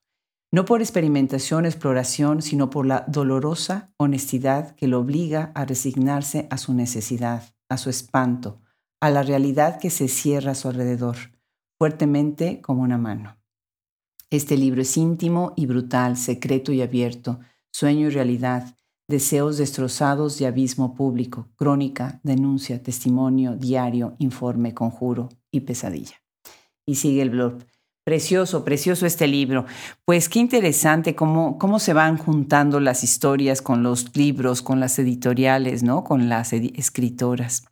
No 0.51 0.65
por 0.65 0.81
experimentación, 0.81 1.65
exploración, 1.65 2.41
sino 2.41 2.71
por 2.71 2.87
la 2.87 3.05
dolorosa 3.07 3.93
honestidad 3.97 4.75
que 4.75 4.87
lo 4.87 4.99
obliga 4.99 5.51
a 5.53 5.65
resignarse 5.65 6.47
a 6.49 6.57
su 6.57 6.73
necesidad, 6.73 7.53
a 7.69 7.77
su 7.77 7.91
espanto, 7.91 8.59
a 8.99 9.11
la 9.11 9.21
realidad 9.21 9.79
que 9.79 9.91
se 9.91 10.07
cierra 10.07 10.51
a 10.51 10.55
su 10.55 10.67
alrededor, 10.67 11.17
fuertemente 11.77 12.61
como 12.61 12.81
una 12.81 12.97
mano. 12.97 13.37
Este 14.31 14.57
libro 14.57 14.81
es 14.81 14.97
íntimo 14.97 15.53
y 15.55 15.67
brutal, 15.67 16.17
secreto 16.17 16.71
y 16.71 16.81
abierto, 16.81 17.39
sueño 17.71 18.07
y 18.07 18.09
realidad, 18.09 18.75
deseos 19.07 19.57
destrozados 19.57 20.41
y 20.41 20.45
abismo 20.45 20.95
público, 20.95 21.47
crónica, 21.55 22.19
denuncia, 22.23 22.81
testimonio, 22.81 23.55
diario, 23.55 24.15
informe, 24.19 24.73
conjuro 24.73 25.29
y 25.51 25.61
pesadilla. 25.61 26.21
Y 26.85 26.95
sigue 26.95 27.21
el 27.21 27.29
blog. 27.29 27.59
Precioso, 28.09 28.65
precioso 28.65 29.05
este 29.05 29.27
libro. 29.27 29.67
Pues 30.03 30.29
qué 30.29 30.39
interesante 30.39 31.13
cómo, 31.13 31.59
cómo 31.59 31.77
se 31.77 31.93
van 31.93 32.17
juntando 32.17 32.79
las 32.79 33.03
historias 33.03 33.61
con 33.61 33.83
los 33.83 34.17
libros, 34.17 34.63
con 34.63 34.79
las 34.79 34.97
editoriales, 34.97 35.83
¿no? 35.83 36.03
Con 36.03 36.27
las 36.27 36.51
escritoras. 36.51 37.67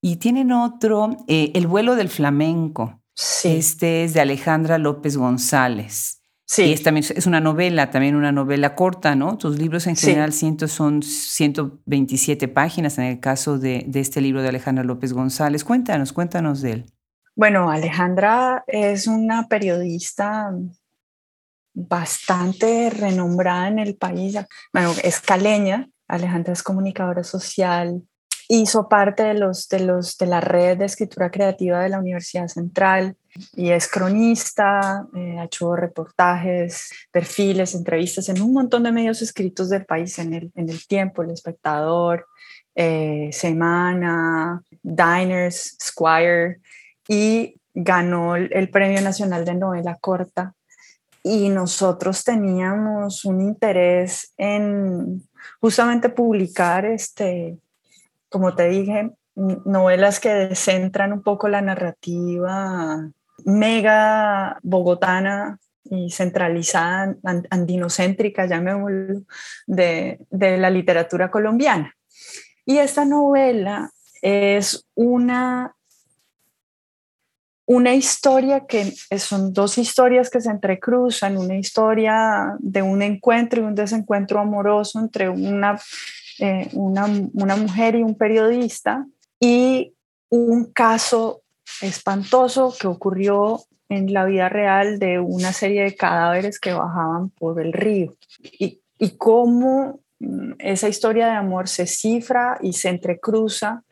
Y 0.00 0.18
tienen 0.18 0.52
otro, 0.52 1.16
eh, 1.26 1.50
El 1.56 1.66
vuelo 1.66 1.96
del 1.96 2.08
flamenco. 2.08 3.02
Este 3.42 4.04
es 4.04 4.14
de 4.14 4.20
Alejandra 4.20 4.78
López 4.78 5.16
González. 5.16 6.22
Sí. 6.46 6.66
Y 6.66 6.72
es, 6.72 6.84
también, 6.84 7.04
es 7.12 7.26
una 7.26 7.40
novela, 7.40 7.90
también 7.90 8.14
una 8.14 8.30
novela 8.30 8.76
corta, 8.76 9.16
¿no? 9.16 9.38
Tus 9.38 9.58
libros 9.58 9.88
en 9.88 9.96
general 9.96 10.32
ciento, 10.32 10.68
son 10.68 11.02
127 11.02 12.46
páginas 12.46 12.96
en 12.98 13.06
el 13.06 13.18
caso 13.18 13.58
de, 13.58 13.84
de, 13.88 13.98
este 13.98 14.20
libro 14.20 14.40
de 14.40 14.50
Alejandra 14.50 14.84
López 14.84 15.12
González. 15.12 15.64
Cuéntanos, 15.64 16.12
cuéntanos 16.12 16.60
de 16.60 16.72
él. 16.74 16.86
Bueno, 17.34 17.70
Alejandra 17.70 18.64
es 18.66 19.06
una 19.06 19.48
periodista 19.48 20.52
bastante 21.72 22.90
renombrada 22.90 23.68
en 23.68 23.78
el 23.78 23.96
país. 23.96 24.36
Bueno, 24.72 24.92
es 25.02 25.20
caleña. 25.20 25.88
Alejandra 26.08 26.52
es 26.52 26.62
comunicadora 26.62 27.22
social, 27.22 28.02
hizo 28.48 28.88
parte 28.88 29.22
de, 29.22 29.34
los, 29.34 29.68
de, 29.68 29.78
los, 29.78 30.18
de 30.18 30.26
la 30.26 30.40
red 30.40 30.76
de 30.76 30.86
escritura 30.86 31.30
creativa 31.30 31.80
de 31.80 31.88
la 31.88 32.00
Universidad 32.00 32.48
Central 32.48 33.16
y 33.54 33.70
es 33.70 33.86
cronista, 33.86 35.06
eh, 35.14 35.36
ha 35.38 35.44
hecho 35.44 35.76
reportajes, 35.76 36.90
perfiles, 37.12 37.76
entrevistas 37.76 38.28
en 38.28 38.42
un 38.42 38.52
montón 38.52 38.82
de 38.82 38.90
medios 38.90 39.22
escritos 39.22 39.70
del 39.70 39.86
país, 39.86 40.18
en 40.18 40.34
el, 40.34 40.50
en 40.56 40.68
el 40.68 40.84
Tiempo, 40.88 41.22
El 41.22 41.30
Espectador, 41.30 42.26
eh, 42.74 43.30
Semana, 43.32 44.60
Diners, 44.82 45.76
Squire, 45.80 46.60
y 47.10 47.60
ganó 47.74 48.36
el 48.36 48.70
Premio 48.70 49.00
Nacional 49.00 49.44
de 49.44 49.56
Novela 49.56 49.98
Corta. 50.00 50.54
Y 51.24 51.48
nosotros 51.48 52.22
teníamos 52.22 53.24
un 53.24 53.40
interés 53.40 54.32
en 54.38 55.28
justamente 55.60 56.08
publicar 56.08 56.86
este, 56.86 57.58
como 58.28 58.54
te 58.54 58.68
dije, 58.68 59.10
novelas 59.34 60.20
que 60.20 60.54
centran 60.54 61.12
un 61.12 61.22
poco 61.22 61.48
la 61.48 61.60
narrativa 61.60 63.10
mega 63.44 64.58
bogotana 64.62 65.58
y 65.82 66.12
centralizada, 66.12 67.16
andinocéntrica, 67.50 68.46
llamémoslo, 68.46 69.22
de, 69.66 70.20
de 70.30 70.58
la 70.58 70.70
literatura 70.70 71.28
colombiana. 71.28 71.92
Y 72.64 72.78
esta 72.78 73.04
novela 73.04 73.90
es 74.22 74.86
una, 74.94 75.74
una 77.72 77.94
historia 77.94 78.66
que 78.66 78.92
son 79.16 79.52
dos 79.52 79.78
historias 79.78 80.28
que 80.28 80.40
se 80.40 80.50
entrecruzan, 80.50 81.36
una 81.36 81.56
historia 81.56 82.56
de 82.58 82.82
un 82.82 83.00
encuentro 83.00 83.62
y 83.62 83.64
un 83.64 83.76
desencuentro 83.76 84.40
amoroso 84.40 84.98
entre 84.98 85.28
una 85.28 85.78
eh, 86.40 86.68
una, 86.72 87.06
una 87.34 87.54
mujer 87.54 87.94
y 87.94 88.02
un 88.02 88.16
periodista, 88.16 89.06
y 89.38 89.94
un 90.30 90.72
caso 90.72 91.42
espantoso 91.82 92.74
que 92.80 92.86
ocurrió 92.86 93.60
en 93.90 94.12
la 94.14 94.24
vida 94.24 94.48
real 94.48 94.98
de 94.98 95.20
una 95.20 95.52
serie 95.52 95.82
de 95.82 95.94
cadáveres 95.94 96.58
que 96.58 96.72
bajaban 96.72 97.28
por 97.28 97.60
el 97.60 97.74
río. 97.74 98.14
Y, 98.58 98.80
y, 98.98 99.10
cómo 99.18 100.00
mm, 100.18 100.52
esa 100.58 100.88
historia 100.88 101.26
de 101.26 101.32
amor 101.32 101.68
se 101.68 101.86
cifra 101.86 102.58
y 102.62 102.72
se 102.72 102.88
entrecruza 102.88 103.84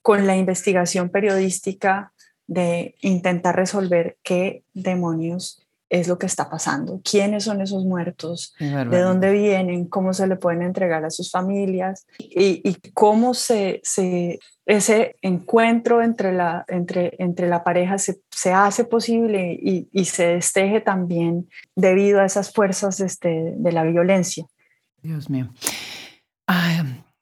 con 0.00 0.28
la 0.28 0.36
investigación 0.36 1.10
periodística 1.10 2.12
de 2.46 2.94
intentar 3.00 3.56
resolver 3.56 4.16
qué 4.22 4.62
demonios 4.74 5.66
es 5.88 6.08
lo 6.08 6.18
que 6.18 6.26
está 6.26 6.50
pasando, 6.50 7.00
quiénes 7.08 7.44
son 7.44 7.60
esos 7.60 7.84
muertos, 7.84 8.54
de 8.58 9.00
dónde 9.00 9.30
vienen, 9.30 9.86
cómo 9.86 10.12
se 10.14 10.26
le 10.26 10.36
pueden 10.36 10.62
entregar 10.62 11.04
a 11.04 11.10
sus 11.10 11.30
familias 11.30 12.06
y, 12.18 12.76
cómo 12.92 13.34
se, 13.34 13.80
se, 13.84 14.40
ese 14.64 15.14
encuentro 15.22 16.02
entre 16.02 16.32
la, 16.32 16.64
entre, 16.66 17.14
entre 17.18 17.48
la 17.48 17.62
pareja 17.62 17.98
se, 17.98 18.20
se 18.30 18.52
hace 18.52 18.84
posible 18.84 19.52
y, 19.52 19.88
y, 19.92 20.06
se 20.06 20.26
desteje 20.26 20.80
también 20.80 21.48
debido 21.76 22.20
a 22.20 22.24
esas 22.24 22.52
fuerzas 22.52 22.98
este, 22.98 23.54
de 23.56 23.72
la 23.72 23.84
violencia. 23.84 24.44
Dios 25.02 25.30
mío. 25.30 25.50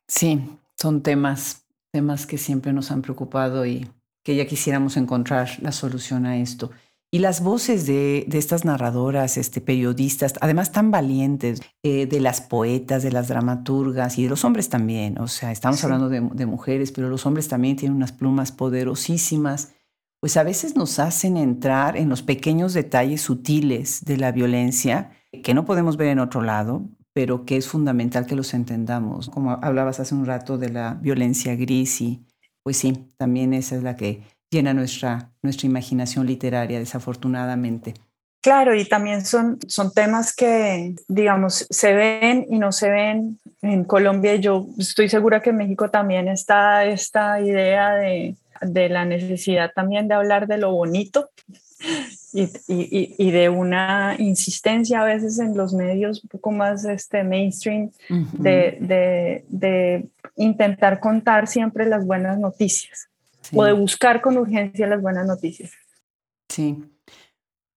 sí, 0.09 0.41
son 0.81 1.03
temas, 1.03 1.67
temas 1.91 2.27
que 2.27 2.39
siempre 2.39 2.73
nos 2.73 2.91
han 2.91 3.03
preocupado 3.03 3.67
y 3.67 3.91
que 4.25 4.35
ya 4.35 4.47
quisiéramos 4.47 4.97
encontrar 4.97 5.51
la 5.61 5.71
solución 5.71 6.27
a 6.27 6.39
esto. 6.39 6.71
Y 7.13 7.21
las 7.21 7.45
voces 7.45 7.87
de, 7.87 8.27
estas 8.33 8.65
narradoras, 8.65 9.37
este, 9.37 9.61
periodistas, 9.61 10.33
además 10.41 10.73
tan 10.73 10.91
valientes, 10.91 11.61
eh, 11.85 12.07
de 12.07 12.19
las 12.19 12.41
poetas, 12.41 13.05
de 13.05 13.13
las 13.13 13.29
dramaturgas 13.29 14.19
y 14.19 14.25
de 14.25 14.31
los 14.31 14.45
hombres 14.45 14.69
también. 14.69 15.21
O 15.21 15.29
sea, 15.29 15.53
estamos 15.53 15.85
hablando 15.85 16.09
de, 16.09 16.21
de, 16.21 16.47
mujeres, 16.47 16.91
pero 16.91 17.09
los 17.09 17.25
hombres 17.25 17.47
también 17.47 17.77
tienen 17.77 17.97
unas 17.97 18.11
plumas 18.11 18.51
poderosísimas, 18.51 19.75
pues 20.19 20.37
a 20.37 20.43
veces 20.43 20.75
nos 20.75 20.99
hacen 20.99 21.37
entrar 21.37 21.97
en 21.97 22.09
los 22.09 22.23
pequeños 22.23 22.73
detalles 22.75 23.21
sutiles 23.21 24.05
de 24.05 24.17
la 24.17 24.33
violencia 24.33 25.13
que 25.45 25.55
no 25.55 25.65
podemos 25.65 25.97
ver 25.97 26.09
en 26.09 26.19
otro 26.19 26.43
lado, 26.43 26.89
pero 27.13 27.45
que 27.45 27.57
es 27.57 27.69
fundamental 27.69 28.27
que 28.27 28.35
los 28.35 28.55
entendamos. 28.55 29.29
Como 29.29 29.53
hablabas 29.53 30.01
hace 30.01 30.15
un 30.15 30.27
rato 30.27 30.59
de 30.59 30.71
la 30.71 30.95
violencia 30.95 31.55
gris 31.55 32.01
y 32.01 32.27
pues 32.65 32.79
sí, 32.79 33.07
también 33.17 33.55
esa 33.55 33.77
es 33.77 33.83
la 33.83 33.95
que 33.95 34.23
llena 34.51 34.75
nuestra, 34.75 35.31
nuestra 35.43 35.67
imaginación 35.67 36.27
literaria, 36.27 36.79
desafortunadamente. 36.79 37.95
Claro, 38.43 38.75
y 38.75 38.85
también 38.85 39.25
son, 39.25 39.59
son 39.69 39.93
temas 39.93 40.35
que, 40.35 40.97
digamos, 41.09 41.67
se 41.71 41.95
ven 41.95 42.47
y 42.51 42.59
no 42.59 42.73
se 42.73 42.91
ven. 42.91 43.39
En 43.63 43.85
Colombia, 43.85 44.37
yo 44.37 44.67
estoy 44.79 45.09
segura 45.09 45.41
que 45.41 45.51
en 45.51 45.57
México 45.57 45.91
también 45.91 46.29
está 46.29 46.85
esta 46.85 47.41
idea 47.41 47.95
de, 47.95 48.37
de 48.61 48.89
la 48.89 49.05
necesidad 49.05 49.73
también 49.75 50.09
de 50.09 50.15
hablar 50.15 50.47
de 50.47 50.59
lo 50.59 50.73
bonito 50.73 51.31
y, 52.35 52.43
y, 52.67 53.15
y, 53.17 53.31
de 53.31 53.49
una 53.49 54.17
insistencia 54.19 55.03
a 55.03 55.05
veces 55.05 55.39
en 55.39 55.57
los 55.57 55.73
medios 55.73 56.23
un 56.25 56.29
poco 56.29 56.51
más 56.51 56.85
este, 56.85 57.23
mainstream 57.23 57.93
de, 58.09 58.77
de, 58.81 59.45
de 59.49 60.09
intentar 60.35 60.99
contar 60.99 61.47
siempre 61.47 61.87
las 61.87 62.05
buenas 62.05 62.39
noticias 62.39 63.09
o 63.53 63.65
de 63.65 63.73
buscar 63.73 64.21
con 64.21 64.37
urgencia 64.37 64.87
las 64.89 65.01
buenas 65.01 65.27
noticias. 65.27 65.73
Sí. 66.49 66.85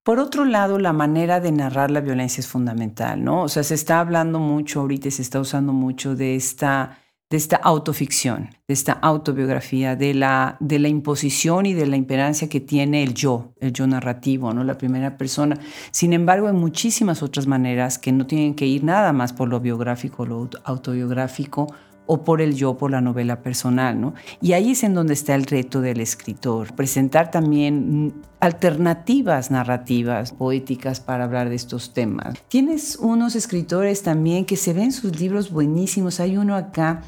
Por 0.03 0.19
otro 0.19 0.43
lado, 0.45 0.79
la 0.79 0.93
manera 0.93 1.39
de 1.39 1.51
narrar 1.51 1.91
la 1.91 1.99
violencia 1.99 2.41
es 2.41 2.47
fundamental, 2.47 3.23
¿no? 3.23 3.43
O 3.43 3.49
sea, 3.49 3.61
se 3.61 3.75
está 3.75 3.99
hablando 3.99 4.39
mucho 4.39 4.79
ahorita, 4.79 5.11
se 5.11 5.21
está 5.21 5.39
usando 5.39 5.71
mucho 5.71 6.15
de 6.15 6.35
esta, 6.35 6.97
de 7.29 7.35
esta 7.37 7.57
autoficción, 7.57 8.51
de 8.67 8.73
esta 8.73 8.93
autobiografía, 8.93 9.97
de 9.97 10.13
la, 10.13 10.55
de 10.61 10.79
la 10.79 10.87
imposición 10.87 11.65
y 11.65 11.73
de 11.73 11.85
la 11.85 11.97
imperancia 11.97 12.47
que 12.47 12.61
tiene 12.61 13.03
el 13.03 13.13
yo, 13.13 13.53
el 13.59 13.73
yo 13.73 13.85
narrativo, 13.85 14.53
¿no? 14.53 14.63
La 14.63 14.77
primera 14.77 15.17
persona. 15.17 15.59
Sin 15.91 16.13
embargo, 16.13 16.47
hay 16.47 16.53
muchísimas 16.53 17.21
otras 17.23 17.45
maneras 17.45 17.97
que 17.97 18.13
no 18.13 18.27
tienen 18.27 18.55
que 18.55 18.65
ir 18.65 18.83
nada 18.85 19.11
más 19.11 19.33
por 19.33 19.49
lo 19.49 19.59
biográfico, 19.59 20.25
lo 20.25 20.49
autobiográfico, 20.63 21.67
o 22.07 22.23
por 22.23 22.41
el 22.41 22.55
yo, 22.55 22.77
por 22.77 22.89
la 22.89 23.01
novela 23.01 23.43
personal, 23.43 23.99
¿no? 23.99 24.13
Y 24.41 24.53
ahí 24.53 24.71
es 24.71 24.83
en 24.83 24.93
donde 24.93 25.13
está 25.13 25.35
el 25.35 25.43
reto 25.45 25.81
del 25.81 25.99
escritor, 25.99 26.73
presentar 26.73 27.29
también 27.29 28.13
alternativas 28.39 29.51
narrativas, 29.51 30.31
poéticas 30.31 30.99
para 30.99 31.25
hablar 31.25 31.49
de 31.49 31.55
estos 31.55 31.93
temas. 31.93 32.35
Tienes 32.47 32.95
unos 32.95 33.35
escritores 33.35 34.03
también 34.03 34.45
que 34.45 34.55
se 34.55 34.73
ven 34.73 34.91
sus 34.91 35.19
libros 35.19 35.51
buenísimos. 35.51 36.19
Hay 36.19 36.37
uno 36.37 36.55
acá, 36.55 37.03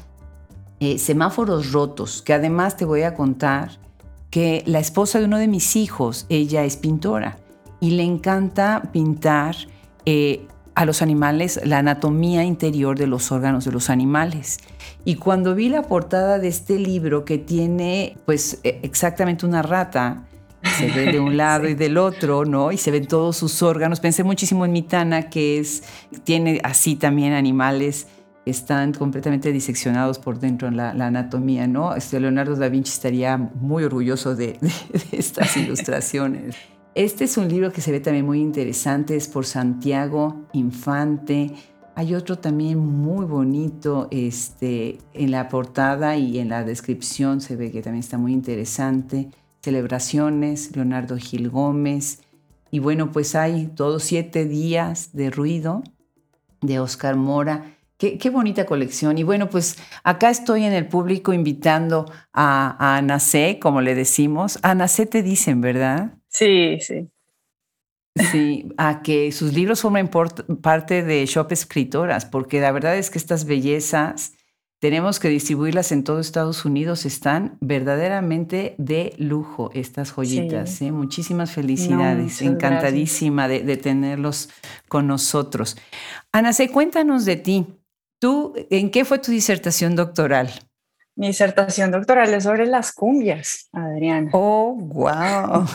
eh, 0.80 0.98
Semáforos 0.98 1.72
Rotos, 1.72 2.22
que 2.22 2.32
además 2.32 2.76
te 2.76 2.84
voy 2.84 3.02
a 3.02 3.14
contar 3.14 3.78
que 4.30 4.62
la 4.66 4.78
esposa 4.78 5.18
de 5.18 5.26
uno 5.26 5.38
de 5.38 5.48
mis 5.48 5.76
hijos, 5.76 6.26
ella 6.28 6.64
es 6.64 6.76
pintora 6.76 7.38
y 7.80 7.90
le 7.90 8.02
encanta 8.02 8.82
pintar 8.92 9.56
eh, 10.06 10.46
a 10.74 10.84
los 10.84 11.02
animales 11.02 11.60
la 11.64 11.78
anatomía 11.78 12.44
interior 12.44 12.98
de 12.98 13.06
los 13.06 13.32
órganos 13.32 13.64
de 13.64 13.72
los 13.72 13.90
animales. 13.90 14.58
Y 15.04 15.16
cuando 15.16 15.54
vi 15.54 15.68
la 15.68 15.82
portada 15.82 16.38
de 16.38 16.48
este 16.48 16.78
libro 16.78 17.24
que 17.24 17.38
tiene 17.38 18.16
pues 18.24 18.60
e, 18.64 18.80
exactamente 18.82 19.44
una 19.44 19.62
rata, 19.62 20.24
se 20.78 20.88
ve 20.88 21.12
de 21.12 21.20
un 21.20 21.36
lado 21.36 21.68
y 21.68 21.74
del 21.74 21.98
otro, 21.98 22.44
¿no? 22.44 22.70
Y 22.72 22.76
se 22.76 22.90
ven 22.90 23.06
todos 23.06 23.36
sus 23.36 23.62
órganos. 23.62 24.00
Pensé 24.00 24.24
muchísimo 24.24 24.64
en 24.64 24.72
Mitana, 24.72 25.28
que 25.28 25.58
es, 25.58 25.82
tiene 26.24 26.60
así 26.64 26.96
también 26.96 27.32
animales 27.32 28.06
están 28.46 28.92
completamente 28.92 29.52
diseccionados 29.52 30.18
por 30.18 30.38
dentro 30.38 30.68
en 30.68 30.76
la, 30.76 30.90
anatomía, 30.90 31.66
¿no? 31.66 31.94
Este 31.94 32.18
Leonardo 32.20 32.56
da 32.56 32.68
Vinci 32.68 32.92
estaría 32.92 33.36
muy 33.36 33.84
orgulloso 33.84 34.34
de 34.34 34.58
estas 35.12 35.56
ilustraciones. 35.56 36.56
Este 36.94 37.24
es 37.24 37.36
un 37.36 37.48
libro 37.48 37.72
que 37.72 37.80
se 37.80 37.92
ve 37.92 38.00
también 38.00 38.26
muy 38.26 38.40
interesante, 38.40 39.14
es 39.14 39.28
por 39.28 39.46
Santiago 39.46 40.46
Infante. 40.52 41.52
Hay 41.94 42.14
otro 42.14 42.38
también 42.38 42.78
muy 42.78 43.26
bonito 43.26 44.08
este, 44.10 44.98
en 45.12 45.30
la 45.30 45.48
portada 45.48 46.16
y 46.16 46.38
en 46.38 46.48
la 46.48 46.64
descripción 46.64 47.40
se 47.40 47.56
ve 47.56 47.70
que 47.70 47.82
también 47.82 48.00
está 48.00 48.18
muy 48.18 48.32
interesante. 48.32 49.30
Celebraciones, 49.62 50.74
Leonardo 50.74 51.16
Gil 51.16 51.50
Gómez. 51.50 52.22
Y 52.70 52.78
bueno, 52.78 53.12
pues 53.12 53.34
hay 53.34 53.66
todos 53.68 54.02
siete 54.02 54.46
días 54.46 55.10
de 55.12 55.30
ruido 55.30 55.82
de 56.60 56.80
Oscar 56.80 57.16
Mora. 57.16 57.76
Qué, 58.00 58.30
bonita 58.30 58.64
colección. 58.64 59.18
Y 59.18 59.24
bueno, 59.24 59.50
pues 59.50 59.76
acá 60.04 60.30
estoy 60.30 60.64
en 60.64 60.72
el 60.72 60.88
público 60.88 61.34
invitando 61.34 62.10
a, 62.32 62.74
a 62.78 62.96
Ana 62.96 63.18
como 63.60 63.82
le 63.82 63.94
decimos. 63.94 64.58
Ana 64.62 64.88
C 64.88 65.04
te 65.04 65.22
dicen, 65.22 65.60
¿verdad? 65.60 66.14
Sí, 66.28 66.78
sí. 66.80 67.10
Sí, 68.32 68.72
a 68.78 69.02
que 69.02 69.30
sus 69.32 69.52
libros 69.52 69.82
formen 69.82 70.08
parte 70.08 71.02
de 71.02 71.26
Shop 71.26 71.52
Escritoras, 71.52 72.24
porque 72.24 72.60
la 72.60 72.72
verdad 72.72 72.96
es 72.96 73.10
que 73.10 73.18
estas 73.18 73.44
bellezas 73.44 74.32
tenemos 74.80 75.20
que 75.20 75.28
distribuirlas 75.28 75.92
en 75.92 76.02
todo 76.02 76.20
Estados 76.20 76.64
Unidos. 76.64 77.04
Están 77.04 77.58
verdaderamente 77.60 78.74
de 78.78 79.14
lujo 79.18 79.70
estas 79.74 80.10
joyitas. 80.10 80.80
¿eh? 80.80 80.90
Muchísimas 80.90 81.52
felicidades. 81.52 82.40
Encantadísima 82.40 83.46
de, 83.46 83.76
tenerlos 83.76 84.48
con 84.88 85.06
nosotros. 85.06 85.76
Ana, 86.32 86.54
C., 86.54 86.70
cuéntanos 86.70 87.26
de 87.26 87.36
ti. 87.36 87.66
¿Tú 88.20 88.52
en 88.68 88.90
qué 88.90 89.06
fue 89.06 89.18
tu 89.18 89.32
disertación 89.32 89.96
doctoral? 89.96 90.50
Mi 91.16 91.28
disertación 91.28 91.90
doctoral 91.90 92.32
es 92.34 92.44
sobre 92.44 92.66
las 92.66 92.92
cumbias, 92.92 93.70
Adriana. 93.72 94.30
Oh, 94.34 94.74
wow. 94.74 95.66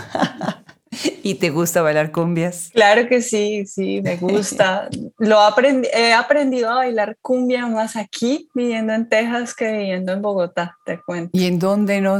¿Y 1.23 1.35
te 1.35 1.49
gusta 1.49 1.81
bailar 1.81 2.11
cumbias? 2.11 2.69
Claro 2.71 3.07
que 3.07 3.21
sí, 3.21 3.65
sí, 3.65 3.99
me 4.03 4.17
gusta. 4.21 4.89
Lo 5.17 5.41
aprendí, 5.41 5.87
he 5.91 6.13
aprendido 6.13 6.69
a 6.69 6.75
bailar 6.75 7.17
cumbia 7.19 7.65
más 7.65 7.95
aquí, 7.95 8.47
viviendo 8.53 8.93
en 8.93 9.09
Texas, 9.09 9.55
que 9.55 9.71
viviendo 9.71 10.13
en 10.13 10.21
Bogotá, 10.21 10.77
te 10.85 11.01
cuento. 11.01 11.31
¿Y 11.33 11.47
en 11.47 11.57
dónde 11.57 11.99
no 11.99 12.19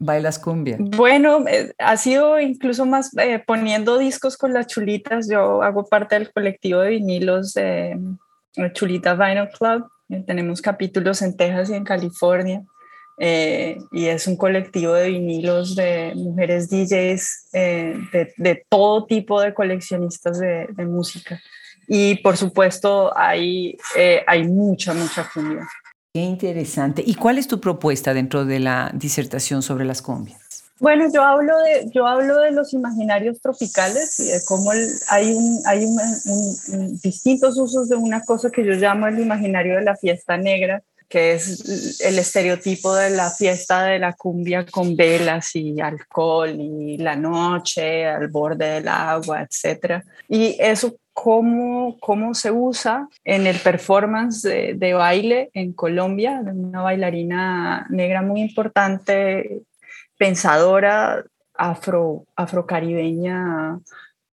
bailas 0.00 0.38
cumbia? 0.38 0.78
Bueno, 0.80 1.44
eh, 1.46 1.74
ha 1.78 1.98
sido 1.98 2.40
incluso 2.40 2.86
más 2.86 3.14
eh, 3.18 3.42
poniendo 3.46 3.98
discos 3.98 4.38
con 4.38 4.54
las 4.54 4.68
chulitas. 4.68 5.28
Yo 5.30 5.62
hago 5.62 5.84
parte 5.84 6.18
del 6.18 6.32
colectivo 6.32 6.80
de 6.80 6.90
vinilos 6.90 7.52
de 7.52 7.98
Chulita 8.72 9.14
Vinyl 9.14 9.48
Club 9.50 9.88
eh, 10.08 10.22
tenemos 10.26 10.60
capítulos 10.60 11.22
en 11.22 11.36
Texas 11.36 11.70
y 11.70 11.74
en 11.74 11.84
California. 11.84 12.62
Eh, 13.16 13.78
y 13.92 14.06
es 14.06 14.26
un 14.26 14.36
colectivo 14.36 14.92
de 14.92 15.08
vinilos 15.10 15.76
de 15.76 16.12
mujeres 16.16 16.68
DJs 16.68 17.48
eh, 17.52 17.96
de, 18.36 18.66
todo 18.68 19.06
tipo 19.06 19.40
de 19.40 19.54
coleccionistas 19.54 20.40
de, 20.40 20.66
música. 20.84 21.40
Y 21.86 22.16
por 22.16 22.36
supuesto 22.36 23.16
hay, 23.16 23.76
hay 24.26 24.48
mucha, 24.48 24.94
mucha 24.94 25.30
cumbia. 25.32 25.68
Qué 26.12 26.20
interesante. 26.20 27.04
¿Y 27.06 27.14
cuál 27.14 27.38
es 27.38 27.46
tu 27.46 27.60
propuesta 27.60 28.14
dentro 28.14 28.44
de 28.44 28.58
la 28.58 28.90
disertación 28.94 29.62
sobre 29.62 29.84
las 29.84 30.02
cumbias? 30.02 30.43
Bueno, 30.80 31.06
yo 31.12 31.22
hablo 31.22 31.56
de, 31.58 31.88
yo 31.92 32.06
hablo 32.06 32.40
de 32.40 32.50
los 32.50 32.72
imaginarios 32.72 33.40
tropicales 33.40 34.18
y 34.18 34.24
de 34.24 34.40
cómo 34.44 34.72
hay, 34.72 35.36
hay 35.66 35.86
distintos 37.02 37.56
usos 37.56 37.88
de 37.88 37.96
una 37.96 38.22
cosa 38.22 38.50
que 38.50 38.64
yo 38.64 38.72
llamo 38.72 39.06
el 39.06 39.20
imaginario 39.20 39.76
de 39.76 39.84
la 39.84 39.94
fiesta 39.94 40.36
negra, 40.36 40.82
que 41.08 41.34
es 41.34 42.00
el 42.00 42.18
estereotipo 42.18 42.92
de 42.92 43.10
la 43.10 43.30
fiesta 43.30 43.84
de 43.84 44.00
la 44.00 44.14
cumbia 44.14 44.66
con 44.66 44.96
velas 44.96 45.54
y 45.54 45.80
alcohol 45.80 46.50
y 46.58 46.98
la 46.98 47.14
noche 47.14 48.06
al 48.06 48.26
borde 48.26 48.68
del 48.68 48.88
agua, 48.88 49.42
etc. 49.42 50.02
Y 50.28 50.56
eso 50.58 50.96
cómo, 51.12 51.96
cómo 52.00 52.34
se 52.34 52.50
usa 52.50 53.08
en 53.22 53.46
el 53.46 53.56
performance 53.60 54.42
de, 54.42 54.74
de 54.74 54.92
baile 54.92 55.50
en 55.54 55.72
Colombia, 55.72 56.42
de 56.42 56.50
una 56.50 56.82
bailarina 56.82 57.86
negra 57.90 58.22
muy 58.22 58.40
importante 58.40 59.62
pensadora 60.18 61.24
afro, 61.54 62.26
afrocaribeña 62.36 63.80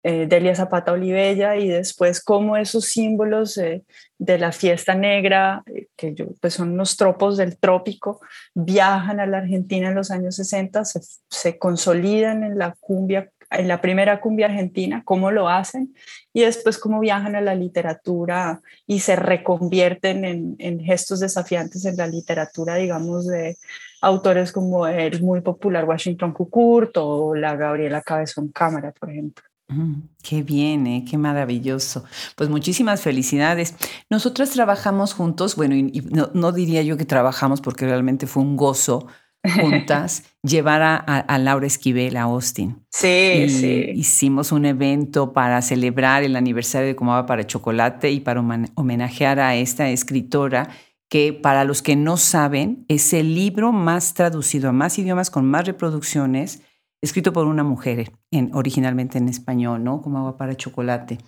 eh, 0.04 0.26
Delia 0.28 0.54
Zapata 0.54 0.92
Olivella 0.92 1.56
y 1.56 1.68
después 1.68 2.22
cómo 2.22 2.56
esos 2.56 2.86
símbolos 2.86 3.58
eh, 3.58 3.84
de 4.16 4.38
la 4.38 4.52
fiesta 4.52 4.94
negra, 4.94 5.62
eh, 5.66 5.88
que 5.96 6.14
yo, 6.14 6.26
pues 6.40 6.54
son 6.54 6.72
unos 6.72 6.96
tropos 6.96 7.36
del 7.36 7.58
trópico, 7.58 8.20
viajan 8.54 9.18
a 9.18 9.26
la 9.26 9.38
Argentina 9.38 9.88
en 9.88 9.96
los 9.96 10.12
años 10.12 10.36
60, 10.36 10.84
se, 10.84 11.00
se 11.28 11.58
consolidan 11.58 12.44
en 12.44 12.58
la 12.58 12.76
cumbia 12.80 13.30
en 13.50 13.66
la 13.66 13.80
primera 13.80 14.20
cumbia 14.20 14.46
argentina, 14.46 15.02
cómo 15.06 15.30
lo 15.30 15.48
hacen, 15.48 15.94
y 16.34 16.42
después 16.42 16.76
cómo 16.76 17.00
viajan 17.00 17.34
a 17.34 17.40
la 17.40 17.54
literatura 17.54 18.60
y 18.86 19.00
se 19.00 19.16
reconvierten 19.16 20.26
en, 20.26 20.56
en 20.58 20.80
gestos 20.80 21.20
desafiantes 21.20 21.86
en 21.86 21.96
la 21.96 22.06
literatura, 22.06 22.74
digamos, 22.74 23.26
de, 23.26 23.56
autores 24.00 24.52
como 24.52 24.86
el 24.86 25.22
muy 25.22 25.40
popular 25.40 25.84
Washington 25.84 26.32
Cucurt 26.32 26.96
o 26.96 27.34
la 27.34 27.56
Gabriela 27.56 28.02
Cabezón 28.02 28.48
Cámara, 28.48 28.92
por 28.98 29.10
ejemplo. 29.10 29.44
Mm, 29.68 30.00
qué 30.22 30.42
bien, 30.42 30.86
¿eh? 30.86 31.04
qué 31.08 31.18
maravilloso. 31.18 32.04
Pues 32.36 32.48
muchísimas 32.48 33.02
felicidades. 33.02 33.74
Nosotras 34.08 34.50
trabajamos 34.50 35.12
juntos, 35.12 35.56
bueno, 35.56 35.74
y, 35.74 36.02
no, 36.32 36.52
diría 36.52 36.82
yo 36.82 36.96
que 36.96 37.04
trabajamos 37.04 37.60
porque 37.60 37.84
realmente 37.84 38.26
fue 38.26 38.42
un 38.42 38.56
gozo 38.56 39.06
juntas 39.60 40.24
llevar 40.42 40.82
a, 40.82 41.38
Laura 41.38 41.66
Esquivel 41.66 42.16
a 42.16 42.22
Austin. 42.22 42.82
Sí, 42.90 43.46
sí. 43.50 43.90
Hicimos 43.94 44.52
un 44.52 44.64
evento 44.64 45.32
para 45.32 45.60
celebrar 45.60 46.22
el 46.22 46.36
aniversario 46.36 46.88
de 46.88 46.96
Comaba 46.96 47.26
para 47.26 47.46
Chocolate 47.46 48.10
y 48.10 48.20
para 48.20 48.40
homenajear 48.74 49.38
a 49.38 49.54
esta 49.54 49.90
escritora 49.90 50.70
que 51.08 51.32
para 51.32 51.64
los 51.64 51.82
que 51.82 51.96
no 51.96 52.16
saben 52.16 52.84
es 52.88 53.12
el 53.12 53.34
libro 53.34 53.72
más 53.72 54.14
traducido 54.14 54.68
a 54.68 54.72
más 54.72 54.98
idiomas 54.98 55.30
con 55.30 55.46
más 55.46 55.66
reproducciones, 55.66 56.62
escrito 57.02 57.32
por 57.32 57.46
una 57.46 57.64
mujer, 57.64 58.12
en, 58.30 58.50
originalmente 58.54 59.18
en 59.18 59.28
español, 59.28 59.82
¿no? 59.82 60.02
Como 60.02 60.18
agua 60.18 60.36
para 60.36 60.56
chocolate. 60.56 61.18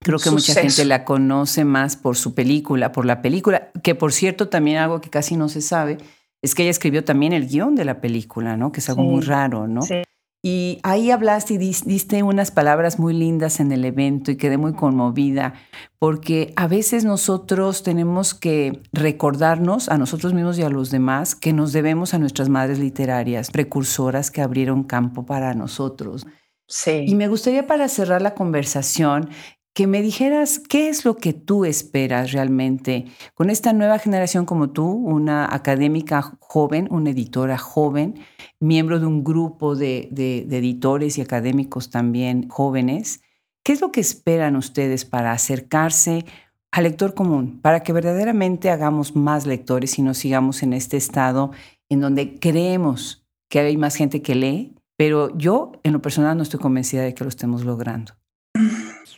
Creo 0.00 0.18
que 0.18 0.30
mucha 0.30 0.54
gente 0.54 0.84
la 0.84 1.04
conoce 1.04 1.64
más 1.64 1.96
por 1.96 2.16
su 2.16 2.34
película, 2.34 2.92
por 2.92 3.04
la 3.04 3.20
película, 3.20 3.72
que 3.82 3.96
por 3.96 4.12
cierto 4.12 4.48
también 4.48 4.78
algo 4.78 5.00
que 5.00 5.10
casi 5.10 5.36
no 5.36 5.48
se 5.48 5.60
sabe 5.60 5.98
es 6.40 6.54
que 6.54 6.62
ella 6.62 6.70
escribió 6.70 7.04
también 7.04 7.32
el 7.32 7.48
guion 7.48 7.74
de 7.74 7.84
la 7.84 8.00
película, 8.00 8.56
¿no? 8.56 8.70
Que 8.70 8.78
es 8.78 8.88
algo 8.88 9.02
muy 9.02 9.22
raro, 9.22 9.66
¿no? 9.66 9.82
Sí. 9.82 10.02
Y 10.40 10.78
ahí 10.84 11.10
hablaste 11.10 11.54
y 11.54 11.58
diste 11.58 12.22
unas 12.22 12.52
palabras 12.52 13.00
muy 13.00 13.12
lindas 13.12 13.58
en 13.58 13.72
el 13.72 13.84
evento 13.84 14.30
y 14.30 14.36
quedé 14.36 14.56
muy 14.56 14.72
conmovida, 14.72 15.54
porque 15.98 16.52
a 16.54 16.68
veces 16.68 17.04
nosotros 17.04 17.82
tenemos 17.82 18.34
que 18.34 18.80
recordarnos 18.92 19.88
a 19.88 19.98
nosotros 19.98 20.34
mismos 20.34 20.56
y 20.58 20.62
a 20.62 20.68
los 20.68 20.90
demás 20.92 21.34
que 21.34 21.52
nos 21.52 21.72
debemos 21.72 22.14
a 22.14 22.20
nuestras 22.20 22.48
madres 22.48 22.78
literarias, 22.78 23.50
precursoras 23.50 24.30
que 24.30 24.40
abrieron 24.40 24.84
campo 24.84 25.26
para 25.26 25.54
nosotros. 25.54 26.24
Sí. 26.68 27.04
Y 27.06 27.16
me 27.16 27.26
gustaría 27.26 27.66
para 27.66 27.88
cerrar 27.88 28.22
la 28.22 28.34
conversación 28.34 29.30
que 29.78 29.86
me 29.86 30.02
dijeras 30.02 30.58
qué 30.58 30.88
es 30.88 31.04
lo 31.04 31.18
que 31.18 31.32
tú 31.32 31.64
esperas 31.64 32.32
realmente 32.32 33.04
con 33.34 33.48
esta 33.48 33.72
nueva 33.72 34.00
generación 34.00 34.44
como 34.44 34.70
tú, 34.70 34.90
una 34.90 35.54
académica 35.54 36.36
joven, 36.40 36.88
una 36.90 37.10
editora 37.10 37.58
joven, 37.58 38.16
miembro 38.58 38.98
de 38.98 39.06
un 39.06 39.22
grupo 39.22 39.76
de, 39.76 40.08
editores 40.50 41.16
y 41.16 41.20
académicos 41.20 41.90
también 41.90 42.48
jóvenes. 42.48 43.22
¿Qué 43.62 43.72
es 43.72 43.80
lo 43.80 43.92
que 43.92 44.00
esperan 44.00 44.56
ustedes 44.56 45.04
para 45.04 45.30
acercarse 45.30 46.24
al 46.72 46.82
lector 46.82 47.14
común, 47.14 47.60
para 47.62 47.84
que 47.84 47.92
verdaderamente 47.92 48.70
hagamos 48.70 49.14
más 49.14 49.46
lectores 49.46 49.96
y 49.96 50.02
no 50.02 50.12
sigamos 50.12 50.64
en 50.64 50.72
este 50.72 50.96
estado 50.96 51.52
en 51.88 52.00
donde 52.00 52.40
creemos 52.40 53.28
que 53.48 53.60
hay 53.60 53.76
más 53.76 53.94
gente 53.94 54.22
que 54.22 54.34
lee, 54.34 54.74
pero 54.96 55.38
yo 55.38 55.70
en 55.84 55.92
lo 55.92 56.02
personal 56.02 56.36
no 56.36 56.42
estoy 56.42 56.58
convencida 56.58 57.02
de 57.02 57.14
que 57.14 57.22
lo 57.22 57.30
estemos 57.30 57.64
logrando. 57.64 58.14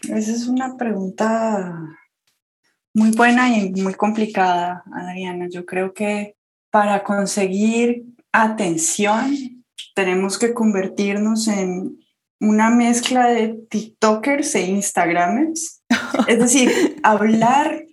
Esa 0.02 0.32
es 0.32 0.46
una 0.46 0.76
pregunta 0.76 1.74
muy 2.94 3.10
buena 3.12 3.56
y 3.56 3.70
muy 3.70 3.94
complicada, 3.94 4.82
Adriana. 4.92 5.48
Yo 5.50 5.66
creo 5.66 5.92
que 5.92 6.36
para 6.70 7.02
conseguir 7.04 8.04
atención 8.32 9.64
tenemos 9.94 10.38
que 10.38 10.54
convertirnos 10.54 11.48
en 11.48 11.98
una 12.40 12.70
mezcla 12.70 13.26
de 13.28 13.60
TikTokers 13.68 14.54
e 14.54 14.66
Instagramers. 14.66 15.82
Es 16.26 16.38
decir, 16.38 16.96
hablar, 17.02 17.84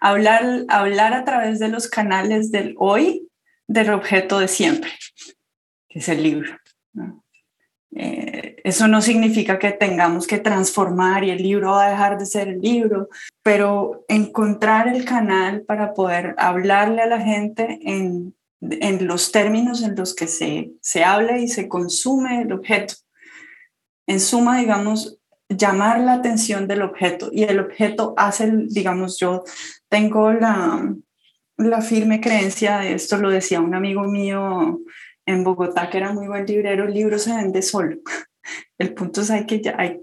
hablar, 0.00 0.64
hablar 0.68 1.14
a 1.14 1.24
través 1.24 1.58
de 1.58 1.68
los 1.68 1.88
canales 1.88 2.52
del 2.52 2.74
hoy 2.78 3.28
del 3.66 3.90
objeto 3.90 4.38
de 4.38 4.48
siempre, 4.48 4.90
que 5.88 5.98
es 5.98 6.08
el 6.08 6.22
libro. 6.22 6.56
Eh, 7.94 8.56
eso 8.64 8.86
no 8.86 9.00
significa 9.00 9.58
que 9.58 9.72
tengamos 9.72 10.26
que 10.26 10.38
transformar 10.38 11.24
y 11.24 11.30
el 11.30 11.42
libro 11.42 11.70
va 11.72 11.86
a 11.86 11.90
dejar 11.90 12.18
de 12.18 12.26
ser 12.26 12.48
el 12.48 12.60
libro, 12.60 13.08
pero 13.42 14.04
encontrar 14.08 14.88
el 14.88 15.04
canal 15.04 15.62
para 15.62 15.94
poder 15.94 16.34
hablarle 16.38 17.02
a 17.02 17.06
la 17.06 17.20
gente 17.20 17.78
en, 17.82 18.34
en 18.60 19.06
los 19.06 19.32
términos 19.32 19.82
en 19.82 19.96
los 19.96 20.14
que 20.14 20.26
se, 20.26 20.72
se 20.80 21.04
habla 21.04 21.38
y 21.38 21.48
se 21.48 21.68
consume 21.68 22.42
el 22.42 22.52
objeto. 22.52 22.94
En 24.06 24.20
suma, 24.20 24.58
digamos, 24.58 25.18
llamar 25.48 26.00
la 26.00 26.14
atención 26.14 26.66
del 26.68 26.82
objeto 26.82 27.30
y 27.32 27.44
el 27.44 27.60
objeto 27.60 28.14
hace, 28.16 28.52
digamos, 28.68 29.18
yo 29.18 29.44
tengo 29.88 30.32
la, 30.32 30.94
la 31.56 31.80
firme 31.80 32.20
creencia 32.20 32.78
de 32.78 32.94
esto, 32.94 33.16
lo 33.16 33.30
decía 33.30 33.60
un 33.60 33.74
amigo 33.74 34.02
mío 34.04 34.80
en 35.28 35.44
Bogotá, 35.44 35.90
que 35.90 35.98
era 35.98 36.12
muy 36.12 36.26
buen 36.26 36.46
librero, 36.46 36.84
el 36.84 36.94
libro 36.94 37.18
se 37.18 37.34
vende 37.34 37.60
solo. 37.60 37.98
El 38.78 38.94
punto 38.94 39.20
es 39.20 39.30
hay 39.30 39.44
que, 39.44 39.60
hay, 39.76 40.00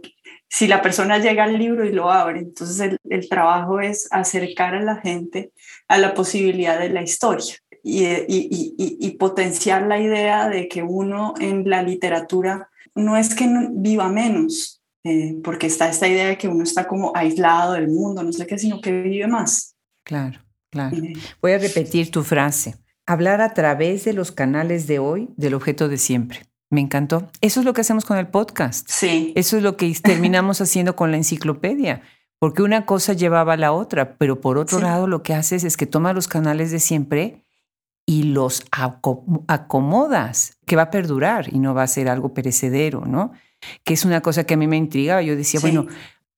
si 0.47 0.67
la 0.67 0.81
persona 0.83 1.17
llega 1.17 1.45
al 1.45 1.57
libro 1.57 1.83
y 1.83 1.91
lo 1.91 2.11
abre, 2.11 2.39
entonces 2.39 2.79
el, 2.79 2.99
el, 3.09 3.27
trabajo 3.27 3.79
es 3.79 4.07
acercar 4.11 4.75
a 4.75 4.83
la 4.83 4.97
gente 4.97 5.51
a 5.87 5.97
la 5.97 6.13
posibilidad 6.13 6.77
de 6.77 6.89
la 6.89 7.01
historia 7.01 7.55
y, 7.81 8.05
y, 8.05 8.25
y, 8.27 8.75
y 8.77 9.11
potenciar 9.17 9.87
la 9.87 9.99
idea 9.99 10.47
de 10.47 10.67
que 10.67 10.83
uno 10.83 11.33
en 11.39 11.67
la 11.67 11.81
literatura 11.81 12.69
no 12.93 13.17
es 13.17 13.33
que 13.33 13.49
viva 13.71 14.09
menos, 14.09 14.83
eh, 15.03 15.37
porque 15.43 15.65
está 15.65 15.89
esta 15.89 16.07
idea 16.07 16.27
de 16.27 16.37
que 16.37 16.47
uno 16.47 16.63
está 16.63 16.87
como 16.87 17.13
aislado 17.15 17.73
del 17.73 17.87
mundo, 17.87 18.21
no 18.21 18.31
sé 18.31 18.45
qué, 18.45 18.59
sino 18.59 18.79
que 18.79 18.91
vive 18.91 19.25
más. 19.25 19.75
Claro, 20.03 20.39
claro. 20.69 20.97
Voy 21.41 21.53
a 21.53 21.57
repetir 21.57 22.11
tu 22.11 22.21
frase 22.21 22.75
hablar 23.05 23.41
a 23.41 23.53
través 23.53 24.05
de 24.05 24.13
los 24.13 24.31
canales 24.31 24.87
de 24.87 24.99
hoy 24.99 25.29
del 25.37 25.53
objeto 25.53 25.87
de 25.87 25.97
siempre. 25.97 26.41
Me 26.69 26.81
encantó. 26.81 27.29
Eso 27.41 27.59
es 27.59 27.65
lo 27.65 27.73
que 27.73 27.81
hacemos 27.81 28.05
con 28.05 28.17
el 28.17 28.27
podcast. 28.27 28.89
Sí. 28.89 29.33
Eso 29.35 29.57
es 29.57 29.63
lo 29.63 29.77
que 29.77 29.93
terminamos 30.01 30.61
haciendo 30.61 30.95
con 30.95 31.11
la 31.11 31.17
enciclopedia, 31.17 32.01
porque 32.39 32.63
una 32.63 32.85
cosa 32.85 33.13
llevaba 33.13 33.53
a 33.53 33.57
la 33.57 33.71
otra, 33.71 34.17
pero 34.17 34.41
por 34.41 34.57
otro 34.57 34.79
lado 34.79 35.07
lo 35.07 35.23
que 35.23 35.33
haces 35.33 35.63
es 35.63 35.77
que 35.77 35.85
tomas 35.85 36.15
los 36.15 36.27
canales 36.27 36.71
de 36.71 36.79
siempre 36.79 37.45
y 38.07 38.23
los 38.23 38.63
acomodas, 39.47 40.57
que 40.65 40.75
va 40.75 40.83
a 40.83 40.91
perdurar 40.91 41.51
y 41.53 41.59
no 41.59 41.73
va 41.73 41.83
a 41.83 41.87
ser 41.87 42.07
algo 42.07 42.33
perecedero, 42.33 43.05
¿no? 43.05 43.31
Que 43.83 43.93
es 43.93 44.05
una 44.05 44.21
cosa 44.21 44.43
que 44.43 44.55
a 44.55 44.57
mí 44.57 44.67
me 44.67 44.77
intrigaba. 44.77 45.21
Yo 45.23 45.35
decía, 45.35 45.59
bueno, 45.59 45.87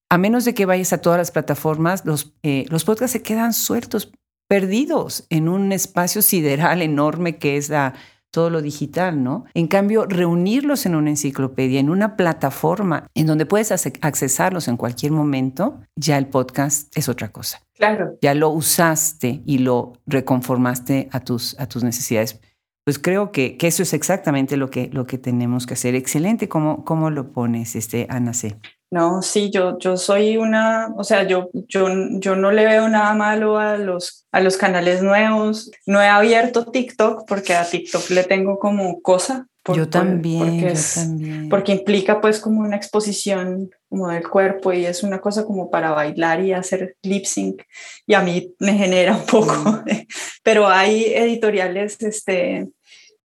a 0.09 0.17
menos 0.17 0.45
de 0.45 0.53
que 0.53 0.65
vayas 0.65 0.93
a 0.93 0.99
todas 0.99 1.17
las 1.17 1.31
plataformas, 1.31 2.05
los, 2.05 2.33
eh, 2.43 2.65
los 2.69 2.85
podcasts 2.85 3.13
se 3.13 3.21
quedan 3.21 3.53
sueltos 3.53 4.11
perdidos 4.47 5.25
en 5.29 5.49
un 5.49 5.71
espacio 5.71 6.21
sideral 6.21 6.81
enorme 6.81 7.37
que 7.37 7.57
es 7.57 7.69
la, 7.69 7.93
todo 8.31 8.49
lo 8.49 8.61
digital, 8.61 9.23
¿no? 9.23 9.45
En 9.53 9.67
cambio, 9.67 10.05
reunirlos 10.05 10.85
en 10.85 10.95
una 10.95 11.09
enciclopedia, 11.09 11.79
en 11.79 11.89
una 11.89 12.15
plataforma 12.15 13.07
en 13.15 13.25
donde 13.25 13.45
puedes 13.45 13.71
accesarlos 13.71 14.67
en 14.67 14.77
cualquier 14.77 15.11
momento, 15.11 15.79
ya 15.95 16.17
el 16.17 16.27
podcast 16.27 16.95
es 16.95 17.09
otra 17.09 17.31
cosa. 17.31 17.61
Claro. 17.75 18.17
Ya 18.21 18.33
lo 18.33 18.49
usaste 18.49 19.41
y 19.45 19.59
lo 19.59 19.93
reconformaste 20.05 21.09
a 21.11 21.19
tus, 21.21 21.59
a 21.59 21.67
tus 21.67 21.83
necesidades. 21.83 22.39
Pues 22.85 22.99
creo 22.99 23.31
que, 23.31 23.57
que 23.57 23.67
eso 23.67 23.83
es 23.83 23.93
exactamente 23.93 24.55
lo 24.55 24.69
que, 24.69 24.89
lo 24.93 25.05
que 25.05 25.17
tenemos 25.17 25.65
que 25.65 25.73
hacer. 25.73 25.93
Excelente, 25.95 26.47
¿cómo, 26.47 26.85
cómo 26.85 27.09
lo 27.09 27.31
pones, 27.31 27.75
este, 27.75 28.07
Ana 28.09 28.33
C? 28.33 28.57
No, 28.89 29.21
sí, 29.21 29.49
yo, 29.49 29.77
yo 29.79 29.97
soy 29.97 30.37
una, 30.37 30.93
o 30.95 31.03
sea, 31.03 31.23
yo, 31.23 31.49
yo, 31.67 31.87
yo 32.19 32.37
no 32.37 32.51
le 32.51 32.65
veo 32.65 32.87
nada 32.87 33.13
malo 33.13 33.57
a 33.57 33.75
los, 33.75 34.25
a 34.31 34.39
los 34.39 34.55
canales 34.55 35.03
nuevos. 35.03 35.71
No 35.85 36.01
he 36.01 36.07
abierto 36.07 36.65
TikTok 36.65 37.27
porque 37.27 37.53
a 37.53 37.69
TikTok 37.69 38.09
le 38.11 38.23
tengo 38.23 38.59
como 38.59 39.01
cosa. 39.01 39.45
yo 39.75 39.89
también, 39.89 40.39
porque, 40.39 40.73
yo 40.73 40.81
también. 40.95 41.49
porque 41.49 41.71
implica 41.73 42.21
pues 42.21 42.39
como 42.39 42.61
una 42.61 42.77
exposición 42.77 43.69
como 43.89 44.07
del 44.07 44.27
cuerpo 44.27 44.71
y 44.71 44.85
es 44.85 45.03
una 45.03 45.19
cosa 45.19 45.43
como 45.43 45.69
para 45.69 45.91
bailar 45.91 46.41
y 46.41 46.53
hacer 46.53 46.95
lip 47.03 47.25
sync 47.25 47.63
y 48.05 48.13
a 48.13 48.21
mí 48.21 48.53
me 48.59 48.73
genera 48.73 49.17
un 49.17 49.25
poco, 49.25 49.83
pero 50.43 50.69
hay 50.69 51.05
editoriales 51.05 52.01
este, 52.01 52.69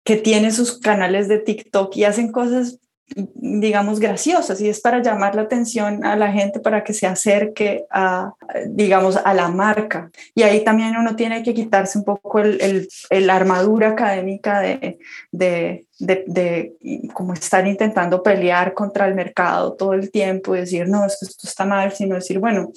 que 0.04 0.16
tienen 0.16 0.52
sus 0.52 0.78
canales 0.78 1.28
de 1.28 1.38
TikTok 1.38 1.96
y 1.96 2.04
hacen 2.04 2.30
cosas 2.30 2.78
digamos, 3.14 4.00
graciosas 4.00 4.60
y 4.60 4.68
es 4.68 4.80
para 4.80 5.00
llamar 5.00 5.36
la 5.36 5.42
atención 5.42 6.04
a 6.04 6.16
la 6.16 6.32
gente 6.32 6.58
para 6.58 6.82
que 6.82 6.92
se 6.92 7.06
acerque 7.06 7.84
a, 7.88 8.34
digamos, 8.66 9.16
a 9.16 9.32
la 9.32 9.48
marca. 9.48 10.10
Y 10.34 10.42
ahí 10.42 10.64
también 10.64 10.96
uno 10.96 11.14
tiene 11.14 11.42
que 11.42 11.54
quitarse 11.54 11.98
un 11.98 12.04
poco 12.04 12.40
el, 12.40 12.88
el, 13.10 13.30
armadura 13.30 13.90
académica 13.90 14.60
de, 14.60 14.98
de, 15.30 15.86
de, 15.98 16.24
de, 16.26 17.08
como 17.12 17.32
estar 17.32 17.66
intentando 17.66 18.22
pelear 18.22 18.74
contra 18.74 19.06
el 19.06 19.14
mercado 19.14 19.74
todo 19.74 19.92
el 19.92 20.10
tiempo 20.10 20.56
y 20.56 20.60
decir, 20.60 20.88
no, 20.88 21.06
esto, 21.06 21.26
esto 21.26 21.46
está 21.46 21.64
mal, 21.64 21.92
sino 21.92 22.16
decir, 22.16 22.40
bueno, 22.40 22.72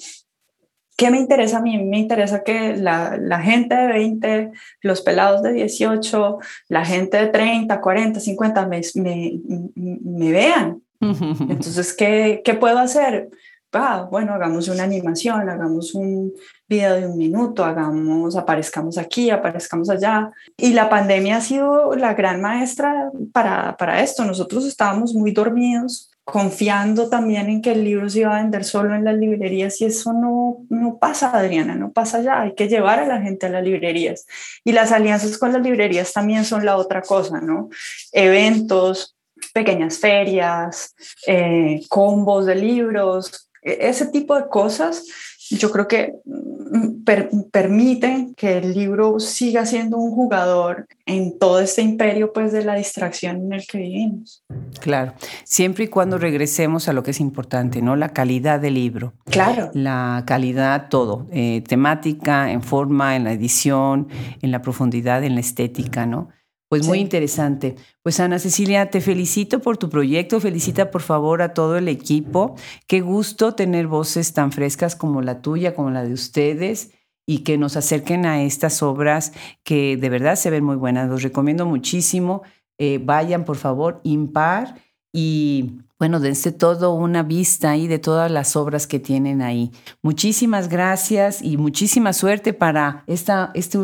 ¿Qué 1.00 1.10
me 1.10 1.18
interesa 1.18 1.56
a 1.56 1.62
mí? 1.62 1.82
Me 1.82 1.98
interesa 1.98 2.44
que 2.44 2.76
la, 2.76 3.16
la, 3.18 3.40
gente 3.40 3.74
de 3.74 3.86
20, 3.86 4.50
los 4.82 5.00
pelados 5.00 5.40
de 5.42 5.54
18, 5.54 6.38
la 6.68 6.84
gente 6.84 7.16
de 7.16 7.28
30, 7.28 7.80
40, 7.80 8.20
50 8.20 8.66
me, 8.66 8.82
me, 8.96 9.40
me 9.74 10.30
vean. 10.30 10.82
Entonces, 11.00 11.94
¿qué, 11.94 12.42
¿qué, 12.44 12.52
puedo 12.52 12.78
hacer? 12.78 13.30
Ah, 13.72 14.08
bueno, 14.10 14.34
hagamos 14.34 14.68
una 14.68 14.82
animación, 14.82 15.48
hagamos 15.48 15.94
un 15.94 16.34
video 16.68 16.94
de 16.96 17.06
un 17.06 17.16
minuto, 17.16 17.64
hagamos, 17.64 18.36
aparezcamos 18.36 18.98
aquí, 18.98 19.30
aparezcamos 19.30 19.88
allá. 19.88 20.30
Y 20.58 20.74
la 20.74 20.90
pandemia 20.90 21.38
ha 21.38 21.40
sido 21.40 21.96
la 21.96 22.12
gran 22.12 22.42
maestra 22.42 23.10
para, 23.32 23.74
para 23.78 24.02
esto. 24.02 24.26
Nosotros 24.26 24.66
estábamos 24.66 25.14
muy 25.14 25.32
dormidos 25.32 26.09
confiando 26.24 27.08
también 27.08 27.48
en 27.48 27.62
que 27.62 27.72
el 27.72 27.84
libro 27.84 28.08
se 28.08 28.20
iba 28.20 28.36
a 28.36 28.42
vender 28.42 28.64
solo 28.64 28.94
en 28.94 29.04
las 29.04 29.16
librerías 29.16 29.80
y 29.80 29.86
eso 29.86 30.12
no, 30.12 30.64
no 30.68 30.98
pasa, 30.98 31.30
Adriana, 31.36 31.74
no 31.74 31.92
pasa 31.92 32.20
ya, 32.20 32.42
hay 32.42 32.54
que 32.54 32.68
llevar 32.68 33.00
a 33.00 33.06
la 33.06 33.20
gente 33.20 33.46
a 33.46 33.50
las 33.50 33.64
librerías. 33.64 34.26
Y 34.64 34.72
las 34.72 34.92
alianzas 34.92 35.38
con 35.38 35.52
las 35.52 35.62
librerías 35.62 36.12
también 36.12 36.44
son 36.44 36.64
la 36.64 36.76
otra 36.76 37.02
cosa, 37.02 37.40
¿no? 37.40 37.68
Eventos, 38.12 39.16
pequeñas 39.52 39.98
ferias, 39.98 40.94
eh, 41.26 41.82
combos 41.88 42.46
de 42.46 42.54
libros, 42.54 43.50
e-, 43.62 43.88
ese 43.88 44.06
tipo 44.06 44.36
de 44.36 44.48
cosas 44.48 45.04
yo 45.50 45.70
creo 45.70 45.88
que 45.88 46.14
mm, 46.24 47.02
permiten 47.50 48.34
que 48.34 48.58
el 48.58 48.72
libro 48.72 49.18
siga 49.18 49.66
siendo 49.66 49.96
un 49.98 50.12
jugador 50.12 50.86
en 51.06 51.38
todo 51.38 51.60
este 51.60 51.82
imperio 51.82 52.32
pues 52.32 52.52
de 52.52 52.64
la 52.64 52.76
distracción 52.76 53.36
en 53.36 53.52
el 53.54 53.66
que 53.66 53.78
vivimos. 53.78 54.44
Claro, 54.80 55.14
siempre 55.44 55.84
y 55.84 55.88
cuando 55.88 56.18
regresemos 56.18 56.88
a 56.88 56.92
lo 56.92 57.02
que 57.02 57.10
es 57.10 57.20
importante, 57.20 57.82
¿no? 57.82 57.96
La 57.96 58.10
calidad 58.10 58.60
del 58.60 58.74
libro. 58.74 59.14
Claro. 59.24 59.70
La 59.74 60.22
calidad, 60.26 60.88
todo, 60.88 61.26
eh, 61.32 61.62
temática, 61.66 62.52
en 62.52 62.62
forma, 62.62 63.16
en 63.16 63.24
la 63.24 63.32
edición, 63.32 64.08
en 64.40 64.52
la 64.52 64.62
profundidad, 64.62 65.24
en 65.24 65.34
la 65.34 65.40
estética, 65.40 66.06
¿no? 66.06 66.28
Pues 66.70 66.86
muy 66.86 67.00
interesante. 67.00 67.74
Pues 68.00 68.20
Ana 68.20 68.38
Cecilia, 68.38 68.90
te 68.90 69.00
felicito 69.00 69.58
por 69.60 69.76
tu 69.76 69.90
proyecto, 69.90 70.38
felicita 70.38 70.92
por 70.92 71.02
favor 71.02 71.42
a 71.42 71.52
todo 71.52 71.76
el 71.76 71.88
equipo. 71.88 72.54
Qué 72.86 73.00
gusto 73.00 73.56
tener 73.56 73.88
voces 73.88 74.34
tan 74.34 74.52
frescas 74.52 74.94
como 74.94 75.20
la 75.20 75.42
tuya, 75.42 75.74
como 75.74 75.90
la 75.90 76.04
de 76.04 76.12
ustedes 76.12 76.92
y 77.26 77.38
que 77.38 77.58
nos 77.58 77.76
acerquen 77.76 78.24
a 78.24 78.44
estas 78.44 78.84
obras 78.84 79.32
que 79.64 79.96
de 79.96 80.08
verdad 80.10 80.36
se 80.36 80.50
ven 80.50 80.62
muy 80.62 80.76
buenas. 80.76 81.08
Los 81.08 81.24
recomiendo 81.24 81.66
muchísimo. 81.66 82.42
Eh, 82.78 83.00
vayan 83.02 83.44
por 83.44 83.56
favor, 83.56 84.00
impar 84.04 84.76
y 85.12 85.80
bueno, 85.98 86.20
dense 86.20 86.52
todo 86.52 86.94
una 86.94 87.24
vista 87.24 87.72
ahí 87.72 87.88
de 87.88 87.98
todas 87.98 88.30
las 88.30 88.54
obras 88.54 88.86
que 88.86 89.00
tienen 89.00 89.42
ahí. 89.42 89.72
Muchísimas 90.02 90.68
gracias 90.68 91.42
y 91.42 91.56
muchísima 91.56 92.12
suerte 92.12 92.52
para 92.52 93.02
esta, 93.08 93.50
este 93.54 93.78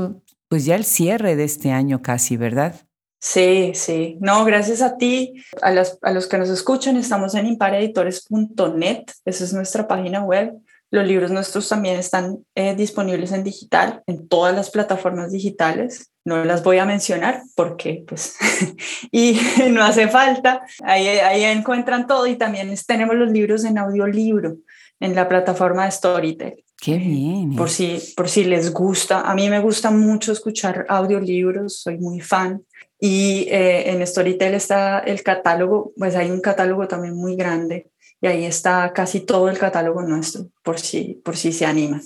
pues 0.48 0.64
ya 0.64 0.74
el 0.76 0.84
cierre 0.84 1.36
de 1.36 1.44
este 1.44 1.70
año 1.70 2.02
casi, 2.02 2.36
¿verdad? 2.36 2.74
Sí, 3.18 3.72
sí. 3.74 4.18
No, 4.20 4.44
gracias 4.44 4.82
a 4.82 4.96
ti, 4.96 5.34
a, 5.62 5.68
a 6.02 6.12
los 6.12 6.26
que 6.26 6.38
nos 6.38 6.48
escuchan, 6.48 6.96
estamos 6.96 7.34
en 7.34 7.46
impareditores.net, 7.46 9.04
esa 9.24 9.44
es 9.44 9.52
nuestra 9.52 9.88
página 9.88 10.22
web. 10.22 10.52
Los 10.90 11.06
libros 11.06 11.32
nuestros 11.32 11.68
también 11.68 11.98
están 11.98 12.38
eh, 12.54 12.76
disponibles 12.76 13.32
en 13.32 13.42
digital, 13.42 14.02
en 14.06 14.28
todas 14.28 14.54
las 14.54 14.70
plataformas 14.70 15.32
digitales. 15.32 16.12
No 16.24 16.44
las 16.44 16.62
voy 16.62 16.78
a 16.78 16.86
mencionar 16.86 17.42
porque, 17.56 18.04
pues, 18.06 18.36
y 19.10 19.40
no 19.70 19.82
hace 19.82 20.06
falta. 20.06 20.62
Ahí, 20.84 21.08
ahí 21.08 21.42
encuentran 21.42 22.06
todo 22.06 22.26
y 22.28 22.36
también 22.36 22.72
tenemos 22.86 23.16
los 23.16 23.32
libros 23.32 23.64
en 23.64 23.78
audiolibro 23.78 24.58
en 25.00 25.14
la 25.14 25.28
plataforma 25.28 25.84
de 25.84 25.90
Storytel. 25.90 26.64
Qué 26.80 26.98
bien. 26.98 27.56
Por 27.56 27.70
si, 27.70 27.98
por 28.16 28.28
si 28.28 28.44
les 28.44 28.72
gusta. 28.72 29.22
A 29.22 29.34
mí 29.34 29.48
me 29.48 29.60
gusta 29.60 29.90
mucho 29.90 30.32
escuchar 30.32 30.84
audiolibros, 30.88 31.80
soy 31.80 31.98
muy 31.98 32.20
fan. 32.20 32.62
Y 33.00 33.46
eh, 33.50 33.90
en 33.90 34.06
Storytel 34.06 34.54
está 34.54 35.00
el 35.00 35.22
catálogo, 35.22 35.92
pues 35.96 36.16
hay 36.16 36.30
un 36.30 36.40
catálogo 36.40 36.86
también 36.86 37.14
muy 37.14 37.36
grande 37.36 37.90
y 38.20 38.26
ahí 38.26 38.44
está 38.44 38.92
casi 38.94 39.20
todo 39.20 39.48
el 39.48 39.58
catálogo 39.58 40.02
nuestro, 40.02 40.48
por 40.62 40.78
si, 40.78 41.20
por 41.24 41.36
si 41.36 41.52
se 41.52 41.66
animan. 41.66 42.02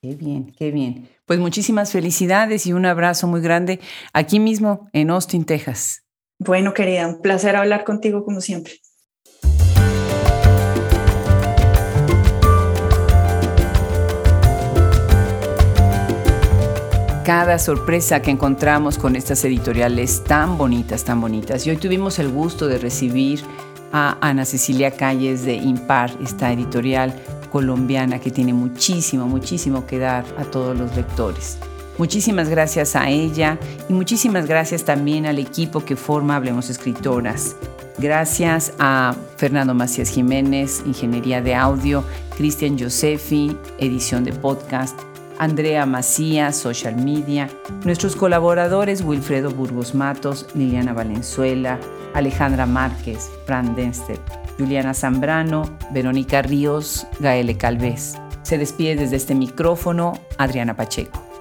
Qué 0.00 0.14
bien, 0.14 0.52
qué 0.58 0.70
bien. 0.70 1.08
Pues 1.26 1.38
muchísimas 1.38 1.92
felicidades 1.92 2.66
y 2.66 2.72
un 2.72 2.86
abrazo 2.86 3.26
muy 3.26 3.40
grande 3.40 3.78
aquí 4.12 4.40
mismo 4.40 4.88
en 4.92 5.10
Austin, 5.10 5.44
Texas. 5.44 6.02
Bueno, 6.38 6.74
querida, 6.74 7.06
un 7.06 7.22
placer 7.22 7.54
hablar 7.54 7.84
contigo 7.84 8.24
como 8.24 8.40
siempre. 8.40 8.81
Cada 17.24 17.58
sorpresa 17.58 18.20
que 18.20 18.32
encontramos 18.32 18.98
con 18.98 19.14
estas 19.14 19.44
editoriales 19.44 20.24
tan 20.24 20.58
bonitas, 20.58 21.04
tan 21.04 21.20
bonitas. 21.20 21.66
Y 21.66 21.70
hoy 21.70 21.76
tuvimos 21.76 22.18
el 22.18 22.30
gusto 22.30 22.66
de 22.66 22.78
recibir 22.78 23.42
a 23.92 24.16
Ana 24.20 24.44
Cecilia 24.44 24.90
Calles 24.90 25.44
de 25.44 25.54
Impar, 25.54 26.10
esta 26.22 26.52
editorial 26.52 27.14
colombiana 27.50 28.18
que 28.18 28.30
tiene 28.30 28.52
muchísimo, 28.54 29.26
muchísimo 29.26 29.86
que 29.86 29.98
dar 29.98 30.24
a 30.38 30.44
todos 30.44 30.76
los 30.76 30.96
lectores. 30.96 31.58
Muchísimas 31.98 32.48
gracias 32.48 32.96
a 32.96 33.08
ella 33.08 33.58
y 33.88 33.92
muchísimas 33.92 34.46
gracias 34.46 34.84
también 34.84 35.26
al 35.26 35.38
equipo 35.38 35.84
que 35.84 35.94
forma 35.94 36.36
Hablemos 36.36 36.70
Escritoras. 36.70 37.54
Gracias 37.98 38.72
a 38.78 39.14
Fernando 39.36 39.74
Macías 39.74 40.08
Jiménez, 40.08 40.82
Ingeniería 40.86 41.42
de 41.42 41.54
Audio, 41.54 42.02
Cristian 42.36 42.78
Josefi, 42.78 43.56
edición 43.78 44.24
de 44.24 44.32
podcast, 44.32 44.98
Andrea 45.42 45.86
Macías, 45.86 46.56
Social 46.56 46.94
Media, 46.94 47.50
nuestros 47.84 48.14
colaboradores 48.14 49.02
Wilfredo 49.02 49.50
Burgos 49.50 49.92
Matos, 49.92 50.46
Liliana 50.54 50.92
Valenzuela, 50.92 51.80
Alejandra 52.14 52.64
Márquez, 52.64 53.28
Fran 53.44 53.74
Denster, 53.74 54.20
Juliana 54.56 54.94
Zambrano, 54.94 55.64
Verónica 55.90 56.42
Ríos, 56.42 57.08
Gaele 57.18 57.56
Calvez. 57.56 58.14
Se 58.42 58.56
despide 58.56 58.94
desde 58.94 59.16
este 59.16 59.34
micrófono 59.34 60.12
Adriana 60.38 60.76
Pacheco. 60.76 61.31